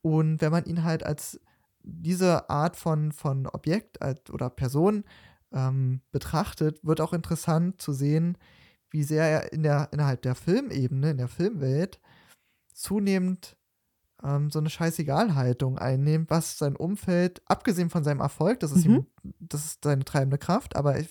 [0.02, 1.40] Und wenn man ihn halt als
[1.84, 5.04] diese Art von, von Objekt als, oder Person
[5.56, 8.38] ähm, betrachtet, wird auch interessant zu sehen,
[8.91, 12.00] wie sehr er in der, innerhalb der Filmebene, in der Filmwelt,
[12.74, 13.58] zunehmend
[14.24, 18.96] ähm, so eine Scheißegal-Haltung einnimmt, was sein Umfeld, abgesehen von seinem Erfolg, das ist, Mhm.
[18.96, 21.10] ihm, das ist seine treibende Kraft, aber ich,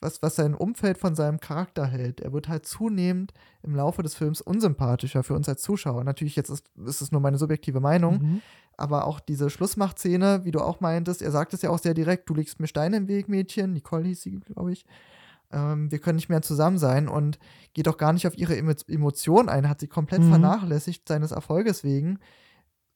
[0.00, 2.20] was, was sein Umfeld von seinem Charakter hält.
[2.20, 6.04] Er wird halt zunehmend im Laufe des Films unsympathischer für uns als Zuschauer.
[6.04, 8.42] Natürlich, jetzt ist, ist es nur meine subjektive Meinung, Mhm.
[8.80, 12.28] Aber auch diese Schlussmachtszene, wie du auch meintest, er sagt es ja auch sehr direkt,
[12.28, 14.84] du legst mir Steine im Weg, Mädchen, Nicole hieß sie, glaube ich.
[15.52, 17.38] Ähm, wir können nicht mehr zusammen sein und
[17.74, 20.28] geht auch gar nicht auf ihre Emo Emotionen ein, hat sie komplett Mhm.
[20.30, 22.18] vernachlässigt seines Erfolges wegen.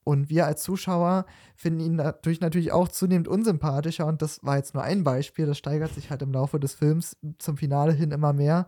[0.05, 1.25] Und wir als Zuschauer
[1.57, 5.57] finden ihn natürlich natürlich auch zunehmend unsympathischer und das war jetzt nur ein Beispiel, das
[5.59, 8.67] steigert sich halt im Laufe des Films zum Finale hin immer mehr,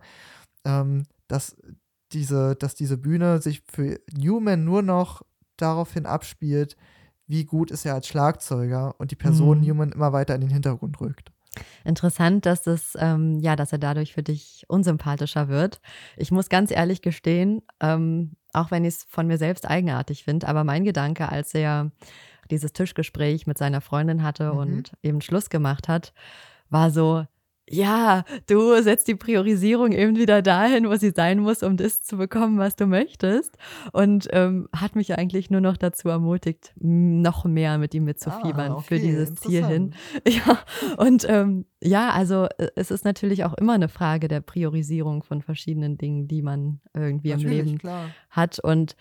[0.65, 1.55] ähm, dass
[2.13, 5.23] diese, dass diese Bühne sich für Newman nur noch
[5.57, 6.75] daraufhin abspielt,
[7.27, 9.65] wie gut ist er als Schlagzeuger und die Person Mhm.
[9.65, 11.31] Newman immer weiter in den Hintergrund rückt.
[11.83, 15.81] Interessant, dass es, ähm, ja, dass er dadurch für dich unsympathischer wird.
[16.15, 20.47] Ich muss ganz ehrlich gestehen, ähm, auch wenn ich es von mir selbst eigenartig finde,
[20.47, 21.91] aber mein Gedanke, als er
[22.51, 24.57] dieses Tischgespräch mit seiner Freundin hatte Mhm.
[24.59, 26.13] und eben Schluss gemacht hat,
[26.69, 27.25] war so,
[27.69, 32.17] ja, du setzt die Priorisierung eben wieder dahin, wo sie sein muss, um das zu
[32.17, 33.57] bekommen, was du möchtest.
[33.91, 38.79] Und ähm, hat mich eigentlich nur noch dazu ermutigt, noch mehr mit ihm mitzufiebern Ah,
[38.79, 39.93] für okay, dieses Ziel hin.
[40.27, 40.59] Ja,
[40.97, 45.41] und ähm, ja, also äh, es ist natürlich auch immer eine Frage der Priorisierung von
[45.41, 48.09] verschiedenen Dingen, die man irgendwie im Natürlich, Leben klar.
[48.29, 48.59] hat.
[48.59, 48.95] Und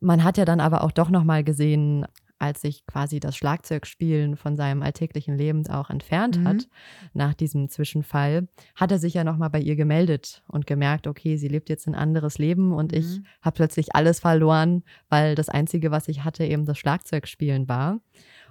[0.00, 2.06] man hat ja dann aber auch doch nochmal gesehen,
[2.38, 6.44] als sich quasi das Schlagzeugspielen von seinem alltäglichen Leben auch entfernt Mhm.
[6.44, 6.68] hat,
[7.14, 11.48] nach diesem Zwischenfall, hat er sich ja nochmal bei ihr gemeldet und gemerkt, okay, sie
[11.48, 13.26] lebt jetzt ein anderes Leben und ich Mhm.
[13.42, 18.00] habe plötzlich alles verloren, weil das Einzige, was ich hatte, eben das Schlagzeugspielen war.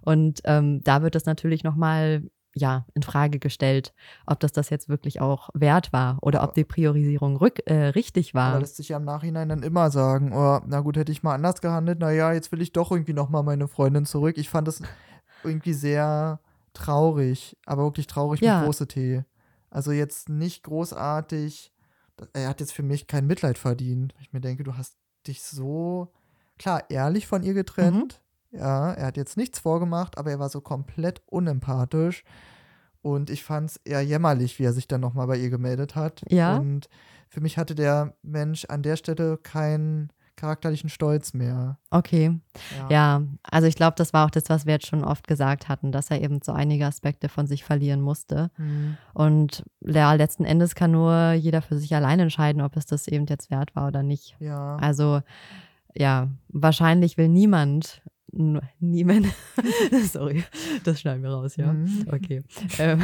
[0.01, 2.23] Und ähm, da wird das natürlich nochmal
[2.57, 3.93] ja, in Frage gestellt,
[4.25, 8.33] ob das das jetzt wirklich auch wert war oder ob die Priorisierung rück, äh, richtig
[8.33, 8.59] Aber war.
[8.59, 11.59] lässt sich ja im Nachhinein dann immer sagen, oh, na gut, hätte ich mal anders
[11.61, 14.37] gehandelt, naja, jetzt will ich doch irgendwie nochmal meine Freundin zurück.
[14.37, 14.81] Ich fand das
[15.43, 16.39] irgendwie sehr
[16.73, 18.59] traurig, aber wirklich traurig Ja.
[18.59, 19.25] mit große T.
[19.69, 21.73] Also jetzt nicht großartig,
[22.33, 24.13] er hat jetzt für mich kein Mitleid verdient.
[24.21, 24.95] Ich mir denke, du hast
[25.27, 26.13] dich so,
[26.57, 28.21] klar, ehrlich von ihr getrennt.
[28.57, 32.23] Ja, er hat jetzt nichts vorgemacht, aber er war so komplett unempathisch.
[33.01, 36.23] Und ich fand es eher jämmerlich, wie er sich dann nochmal bei ihr gemeldet hat.
[36.27, 36.57] Ja.
[36.57, 36.89] Und
[37.29, 41.77] für mich hatte der Mensch an der Stelle keinen charakterlichen Stolz mehr.
[41.89, 42.39] Okay,
[42.89, 45.91] ja, also ich glaube, das war auch das, was wir jetzt schon oft gesagt hatten,
[45.91, 48.51] dass er eben so einige Aspekte von sich verlieren musste.
[48.55, 48.97] Hm.
[49.13, 53.25] Und ja, letzten Endes kann nur jeder für sich allein entscheiden, ob es das eben
[53.27, 54.35] jetzt wert war oder nicht.
[54.39, 54.75] Ja.
[54.77, 55.21] Also
[55.93, 58.01] ja, wahrscheinlich will niemand,
[58.35, 59.27] n- niemand,
[60.11, 60.43] sorry,
[60.83, 61.73] das schneiden wir raus, ja.
[61.73, 62.05] Mhm.
[62.11, 62.43] Okay.
[62.79, 63.01] Ähm,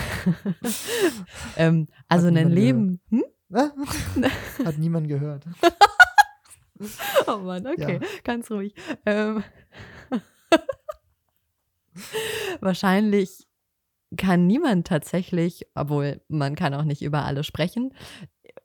[1.58, 3.00] ähm, also ein Leben.
[3.10, 3.24] Hm?
[4.66, 5.44] Hat niemand gehört.
[7.28, 8.74] Oh Mann, okay, ganz ruhig.
[9.06, 9.44] Ähm,
[12.60, 13.48] wahrscheinlich
[14.18, 17.94] kann niemand tatsächlich, obwohl man kann auch nicht über alle sprechen,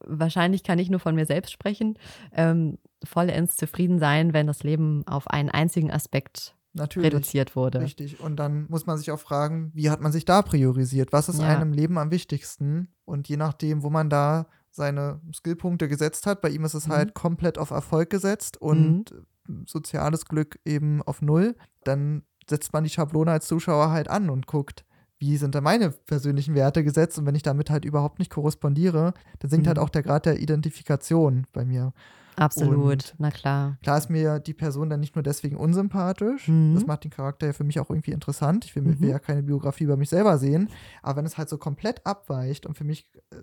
[0.01, 1.99] wahrscheinlich kann ich nur von mir selbst sprechen,
[2.33, 7.81] ähm, vollends zufrieden sein, wenn das Leben auf einen einzigen Aspekt Natürlich, reduziert wurde.
[7.81, 8.21] Richtig.
[8.21, 11.13] Und dann muss man sich auch fragen, wie hat man sich da priorisiert?
[11.13, 11.49] Was ist ja.
[11.49, 12.89] einem Leben am wichtigsten?
[13.05, 16.93] Und je nachdem, wo man da seine Skillpunkte gesetzt hat, bei ihm ist es mhm.
[16.93, 19.13] halt komplett auf Erfolg gesetzt und
[19.49, 19.65] mhm.
[19.67, 24.47] soziales Glück eben auf Null, dann setzt man die Schablone als Zuschauer halt an und
[24.47, 24.85] guckt,
[25.19, 29.15] wie sind da meine persönlichen Werte gesetzt und wenn ich damit halt überhaupt nicht korrespondiere,
[29.39, 29.81] dann sinkt halt mhm.
[29.81, 31.93] halt auch der Grad der Identifikation bei mir.
[32.37, 33.79] Absolut, und na klar.
[33.83, 36.75] Klar ist mir die Person dann nicht nur deswegen unsympathisch, mhm.
[36.75, 38.65] das macht den Charakter ja für mich auch irgendwie interessant.
[38.65, 39.01] Ich will, mhm.
[39.01, 40.69] will ja keine Biografie über mich selber sehen,
[41.03, 43.37] aber wenn es halt so komplett abweicht und für mich äh,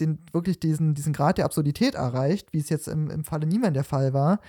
[0.00, 3.74] den, wirklich diesen, diesen Grad der Absurdität erreicht, wie es jetzt im, im Falle Niemand
[3.74, 4.40] der Fall war,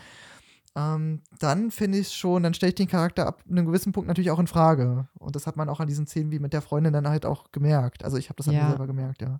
[0.75, 4.07] ähm, dann finde ich es schon, dann stelle ich den Charakter ab einem gewissen Punkt
[4.07, 5.07] natürlich auch in Frage.
[5.17, 7.51] Und das hat man auch an diesen Szenen wie mit der Freundin dann halt auch
[7.51, 8.03] gemerkt.
[8.03, 8.63] Also ich habe das an ja.
[8.63, 9.39] mir selber gemerkt, ja.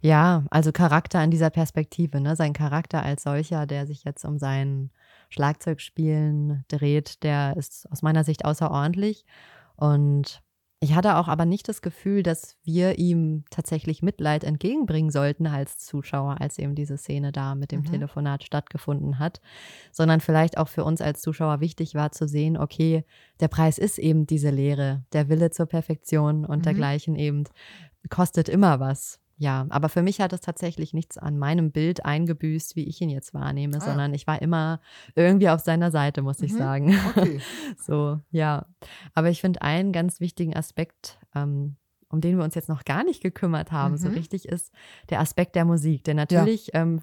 [0.00, 2.34] Ja, also Charakter in dieser Perspektive, ne?
[2.34, 4.90] Sein Charakter als solcher, der sich jetzt um sein
[5.28, 9.26] Schlagzeugspielen dreht, der ist aus meiner Sicht außerordentlich.
[9.76, 10.42] Und
[10.82, 15.76] ich hatte auch aber nicht das Gefühl, dass wir ihm tatsächlich Mitleid entgegenbringen sollten als
[15.76, 17.90] Zuschauer, als eben diese Szene da mit dem mhm.
[17.90, 19.42] Telefonat stattgefunden hat,
[19.92, 23.04] sondern vielleicht auch für uns als Zuschauer wichtig war zu sehen, okay,
[23.40, 26.62] der Preis ist eben diese Lehre, der Wille zur Perfektion und mhm.
[26.62, 27.44] dergleichen eben
[28.08, 32.76] kostet immer was ja, aber für mich hat es tatsächlich nichts an meinem Bild eingebüßt,
[32.76, 33.80] wie ich ihn jetzt wahrnehme, ah.
[33.80, 34.82] sondern ich war immer
[35.14, 36.58] irgendwie auf seiner Seite, muss ich mhm.
[36.58, 36.98] sagen.
[37.08, 37.40] Okay.
[37.78, 38.66] so, ja.
[39.14, 41.76] Aber ich finde einen ganz wichtigen Aspekt, ähm,
[42.10, 43.96] um den wir uns jetzt noch gar nicht gekümmert haben, mhm.
[43.98, 44.74] so richtig, ist
[45.08, 46.04] der Aspekt der Musik.
[46.04, 46.82] Denn natürlich ja.
[46.82, 47.00] ähm,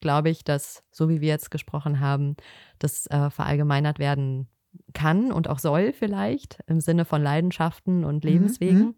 [0.00, 2.34] glaube ich, dass, so wie wir jetzt gesprochen haben,
[2.78, 4.48] das äh, verallgemeinert werden
[4.94, 8.78] kann und auch soll vielleicht im Sinne von Leidenschaften und mhm, Lebenswegen.
[8.78, 8.94] Mhm.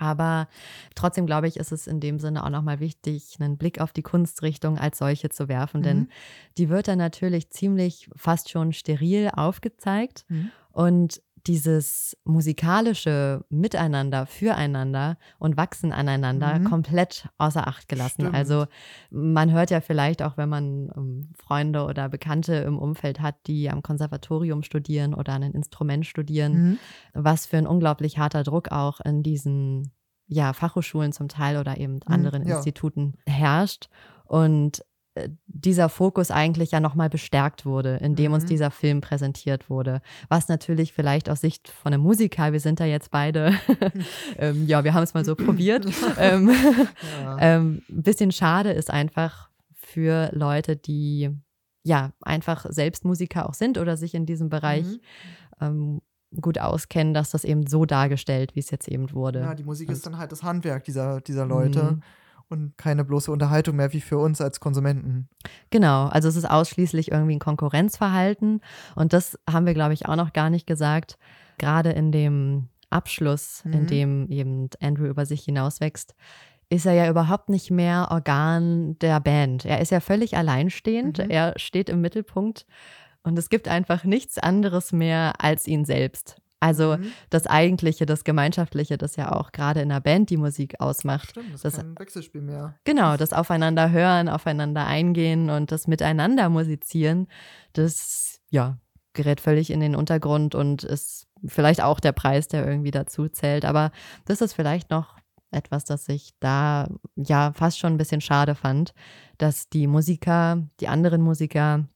[0.00, 0.48] Aber
[0.94, 4.02] trotzdem glaube ich, ist es in dem Sinne auch nochmal wichtig, einen Blick auf die
[4.02, 5.84] Kunstrichtung als solche zu werfen, mhm.
[5.84, 6.08] denn
[6.58, 10.24] die wird dann natürlich ziemlich fast schon steril aufgezeigt.
[10.28, 10.50] Mhm.
[10.72, 16.64] Und dieses musikalische Miteinander, füreinander und Wachsen aneinander mhm.
[16.64, 18.22] komplett außer Acht gelassen.
[18.22, 18.34] Stimmt.
[18.34, 18.66] Also
[19.10, 23.70] man hört ja vielleicht auch, wenn man ähm, Freunde oder Bekannte im Umfeld hat, die
[23.70, 26.78] am Konservatorium studieren oder ein Instrument studieren, mhm.
[27.14, 29.92] was für ein unglaublich harter Druck auch in diesen
[30.26, 32.56] ja, Fachhochschulen zum Teil oder eben mhm, anderen ja.
[32.56, 33.88] Instituten herrscht.
[34.24, 34.84] Und
[35.46, 38.34] dieser Fokus eigentlich ja nochmal bestärkt wurde, indem mhm.
[38.36, 40.02] uns dieser Film präsentiert wurde.
[40.28, 43.54] Was natürlich vielleicht aus Sicht von einem Musiker, wir sind da jetzt beide,
[44.38, 45.86] ähm, ja, wir haben es mal so probiert,
[46.18, 46.50] ähm,
[47.22, 47.36] ja.
[47.40, 51.30] ähm, ein bisschen schade ist einfach für Leute, die
[51.82, 55.00] ja einfach selbst Musiker auch sind oder sich in diesem Bereich mhm.
[55.62, 56.00] Ähm,
[56.40, 59.40] gut auskennen, dass das eben so dargestellt, wie es jetzt eben wurde.
[59.40, 61.98] Ja, die Musik Und, ist dann halt das Handwerk dieser, dieser Leute.
[62.50, 65.28] Und keine bloße Unterhaltung mehr wie für uns als Konsumenten.
[65.70, 68.60] Genau, also es ist ausschließlich irgendwie ein Konkurrenzverhalten
[68.96, 71.16] und das haben wir, glaube ich, auch noch gar nicht gesagt.
[71.58, 73.72] Gerade in dem Abschluss, mhm.
[73.72, 76.16] in dem eben Andrew über sich hinauswächst,
[76.70, 79.64] ist er ja überhaupt nicht mehr Organ der Band.
[79.64, 81.30] Er ist ja völlig alleinstehend, mhm.
[81.30, 82.66] er steht im Mittelpunkt
[83.22, 86.40] und es gibt einfach nichts anderes mehr als ihn selbst.
[86.60, 87.12] Also mhm.
[87.30, 91.30] das Eigentliche, das Gemeinschaftliche, das ja auch gerade in der Band die Musik ausmacht.
[91.30, 92.76] Stimmt, das, das ist kein Wechselspiel mehr.
[92.84, 97.28] Genau, das Aufeinander hören, aufeinander eingehen und das Miteinander musizieren,
[97.72, 98.78] das ja
[99.14, 103.64] gerät völlig in den Untergrund und ist vielleicht auch der Preis, der irgendwie dazu zählt.
[103.64, 103.90] Aber
[104.26, 105.16] das ist vielleicht noch
[105.50, 108.94] etwas, das ich da ja fast schon ein bisschen schade fand,
[109.38, 111.86] dass die Musiker, die anderen Musiker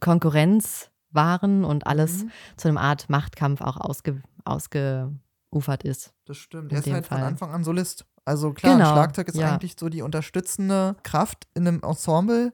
[0.00, 2.30] Konkurrenz waren und alles mhm.
[2.56, 6.12] zu einer Art Machtkampf auch ausge, ausgeufert ist.
[6.26, 6.72] Das stimmt.
[6.72, 7.18] Er ist halt Fall.
[7.18, 8.06] von Anfang an Solist.
[8.24, 8.92] Also klar, genau.
[8.92, 9.52] Schlagzeug ist ja.
[9.52, 12.52] eigentlich so die unterstützende Kraft in einem Ensemble.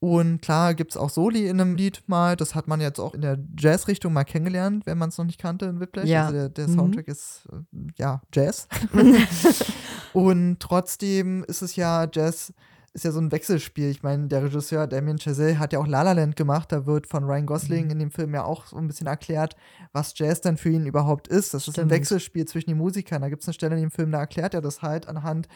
[0.00, 2.36] Und klar gibt es auch Soli in einem Lied mal.
[2.36, 5.40] Das hat man jetzt auch in der Jazz-Richtung mal kennengelernt, wenn man es noch nicht
[5.40, 6.06] kannte in Whiplash.
[6.06, 6.26] Ja.
[6.26, 6.74] Also der, der mhm.
[6.74, 8.68] Soundtrack ist äh, ja Jazz.
[10.12, 12.52] und trotzdem ist es ja Jazz
[12.94, 13.90] ist ja so ein Wechselspiel.
[13.90, 16.70] Ich meine, der Regisseur Damien Chazelle hat ja auch La La Land gemacht.
[16.70, 17.90] Da wird von Ryan Gosling mhm.
[17.90, 19.56] in dem Film ja auch so ein bisschen erklärt,
[19.92, 21.52] was Jazz dann für ihn überhaupt ist.
[21.52, 21.76] Das Stimmt.
[21.76, 23.20] ist ein Wechselspiel zwischen den Musikern.
[23.20, 25.48] Da gibt es eine Stelle in dem Film, da erklärt er das halt anhand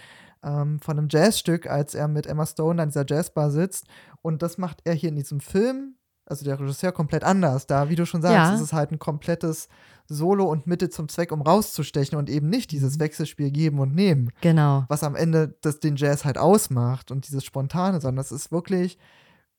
[0.42, 3.86] ähm, von einem Jazzstück, als er mit Emma Stone an dieser Jazzbar sitzt.
[4.20, 5.94] Und das macht er hier in diesem Film
[6.28, 7.66] also der Regisseur komplett anders.
[7.66, 8.54] Da, wie du schon sagst, ja.
[8.54, 9.68] ist es halt ein komplettes
[10.06, 13.00] Solo und Mitte zum Zweck, um rauszustechen und eben nicht dieses mhm.
[13.00, 14.30] Wechselspiel geben und nehmen.
[14.40, 14.84] Genau.
[14.88, 18.98] Was am Ende das, den Jazz halt ausmacht und dieses Spontane, sondern es ist wirklich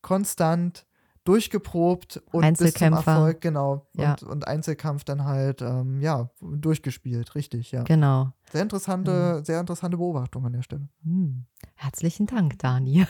[0.02, 0.86] konstant
[1.30, 2.98] durchgeprobt und Einzelkämpfer.
[2.98, 3.86] bis zum Erfolg, genau.
[3.94, 4.14] Ja.
[4.14, 7.84] Und, und Einzelkampf dann halt, ähm, ja, durchgespielt, richtig, ja.
[7.84, 8.34] Genau.
[8.52, 10.90] Sehr interessante, sehr interessante Beobachtung an der Stelle.
[11.04, 11.46] Hm.
[11.76, 13.06] Herzlichen Dank, Dani.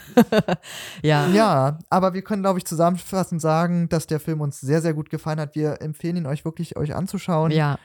[1.01, 1.27] ja.
[1.29, 5.09] Ja, aber wir können, glaube ich, zusammenfassend sagen, dass der Film uns sehr, sehr gut
[5.09, 5.55] gefallen hat.
[5.55, 7.51] Wir empfehlen ihn euch wirklich, euch anzuschauen.
[7.51, 7.79] Ja.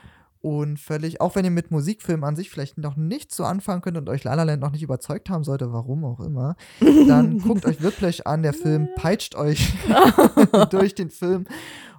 [0.45, 3.97] Und völlig, auch wenn ihr mit Musikfilmen an sich vielleicht noch nichts so anfangen könnt
[3.97, 7.65] und euch La La Land noch nicht überzeugt haben sollte, warum auch immer, dann guckt
[7.65, 8.43] euch Whiplash an.
[8.43, 9.73] Der Film peitscht euch
[10.69, 11.45] durch den Film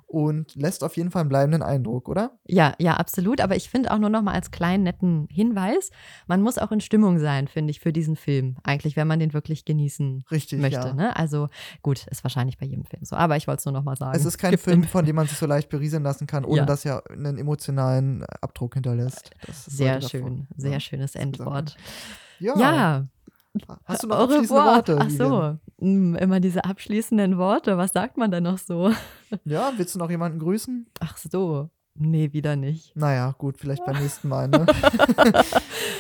[0.09, 2.39] und lässt auf jeden Fall einen bleibenden Eindruck, oder?
[2.47, 3.41] Ja, ja, absolut.
[3.41, 5.91] Aber ich finde auch nur noch mal als kleinen netten Hinweis,
[6.29, 8.57] man muss auch in Stimmung sein, finde ich, für diesen Film.
[8.63, 10.79] Eigentlich, wenn man den wirklich genießen Richtig, möchte.
[10.89, 10.95] ja.
[10.95, 11.17] Ne?
[11.17, 11.49] Also
[11.83, 13.17] gut, ist wahrscheinlich bei jedem Film so.
[13.17, 14.17] Aber ich wollte es nur noch mal sagen.
[14.17, 16.59] Es ist kein Gibt Film, von dem man sich so leicht berieseln lassen kann, ohne
[16.59, 16.65] Ja.
[16.65, 19.31] dass er einen emotionalen Abdruck hinterlässt.
[19.47, 20.81] Das Sehr sollte davon- schön, sehr ja.
[20.81, 21.77] schönes Endwort.
[22.39, 22.57] Ja.
[22.59, 23.07] Ja,
[23.85, 24.63] Hast du noch abschließende.
[24.63, 24.99] Worte?
[25.01, 27.77] Ach so, Hm, immer diese abschließenden Worte.
[27.77, 28.93] Was sagt man denn noch so?
[29.45, 30.87] Ja, willst du noch jemanden grüßen?
[31.01, 32.97] Ach so, nee, wieder nicht.
[32.97, 34.65] Naja, gut, vielleicht beim nächsten Mal, ne?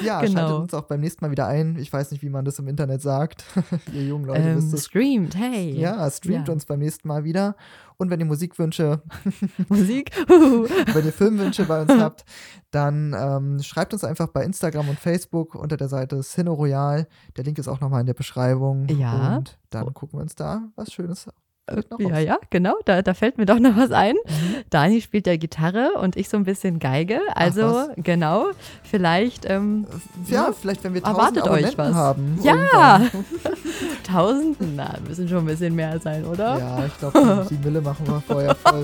[0.03, 0.33] ja, Genau.
[0.41, 1.77] schaltet uns auch beim nächsten Mal wieder ein.
[1.77, 3.45] Ich weiß nicht, wie man das im Internet sagt.
[3.93, 4.87] ihr jungen Leute Ähm, wisst es.
[4.87, 5.71] streamt, hey.
[5.79, 6.55] Ja, streamt Ja.
[6.55, 7.57] uns beim nächsten Mal wieder.
[7.99, 9.01] Und wenn ihr Musikwünsche,
[9.69, 10.11] Musik.
[10.29, 12.25] wenn ihr Filmwünsche bei uns habt,
[12.71, 17.07] dann ähm, schreibt uns einfach bei Instagram und Facebook unter der Seite Cine Royal.
[17.37, 18.87] Der Link ist auch nochmal in der Beschreibung.
[18.89, 19.37] Ja.
[19.37, 21.27] Und dann gucken wir uns da was Schönes
[21.69, 22.25] Ja, raus.
[22.25, 24.15] ja, genau, da, da fällt mir doch noch was ein.
[24.15, 24.55] Mhm.
[24.71, 27.21] Dani spielt ja Gitarre und ich so ein bisschen Geige.
[27.35, 28.47] Also, genau,
[28.85, 29.85] vielleicht ähm,
[30.29, 31.93] Ja, Ja, vielleicht, wenn wir tausend erwartet euch was.
[31.95, 32.39] haben.
[32.43, 33.01] Ja.
[34.05, 36.59] Tausenden, na, müssen schon ein bisschen mehr sein, oder?
[36.59, 38.83] Ja, ich glaube, die Mille machen wir vorher voll.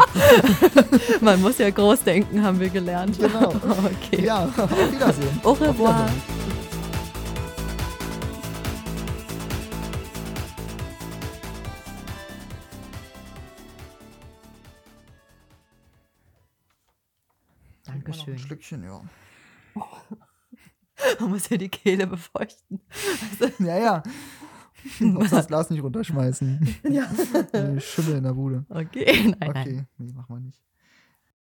[1.20, 3.16] Man muss ja groß denken, haben wir gelernt.
[3.18, 3.48] Genau.
[3.48, 4.24] okay.
[4.24, 5.40] Ja, auf Wiedersehen.
[5.44, 6.06] Au Auf revoir.
[18.04, 18.20] Wiedersehen.
[18.20, 18.34] Noch Dankeschön.
[18.34, 19.02] ein Schlückchen, ja.
[21.20, 22.80] Man muss ja die Kehle befeuchten.
[23.58, 24.02] Ja, ja.
[25.00, 26.76] Muss das Glas nicht runterschmeißen.
[26.90, 27.08] ja.
[27.80, 28.64] Schimmel in der Bude.
[28.68, 29.50] Okay, nein, nein.
[29.50, 30.60] Okay, nee, machen wir nicht.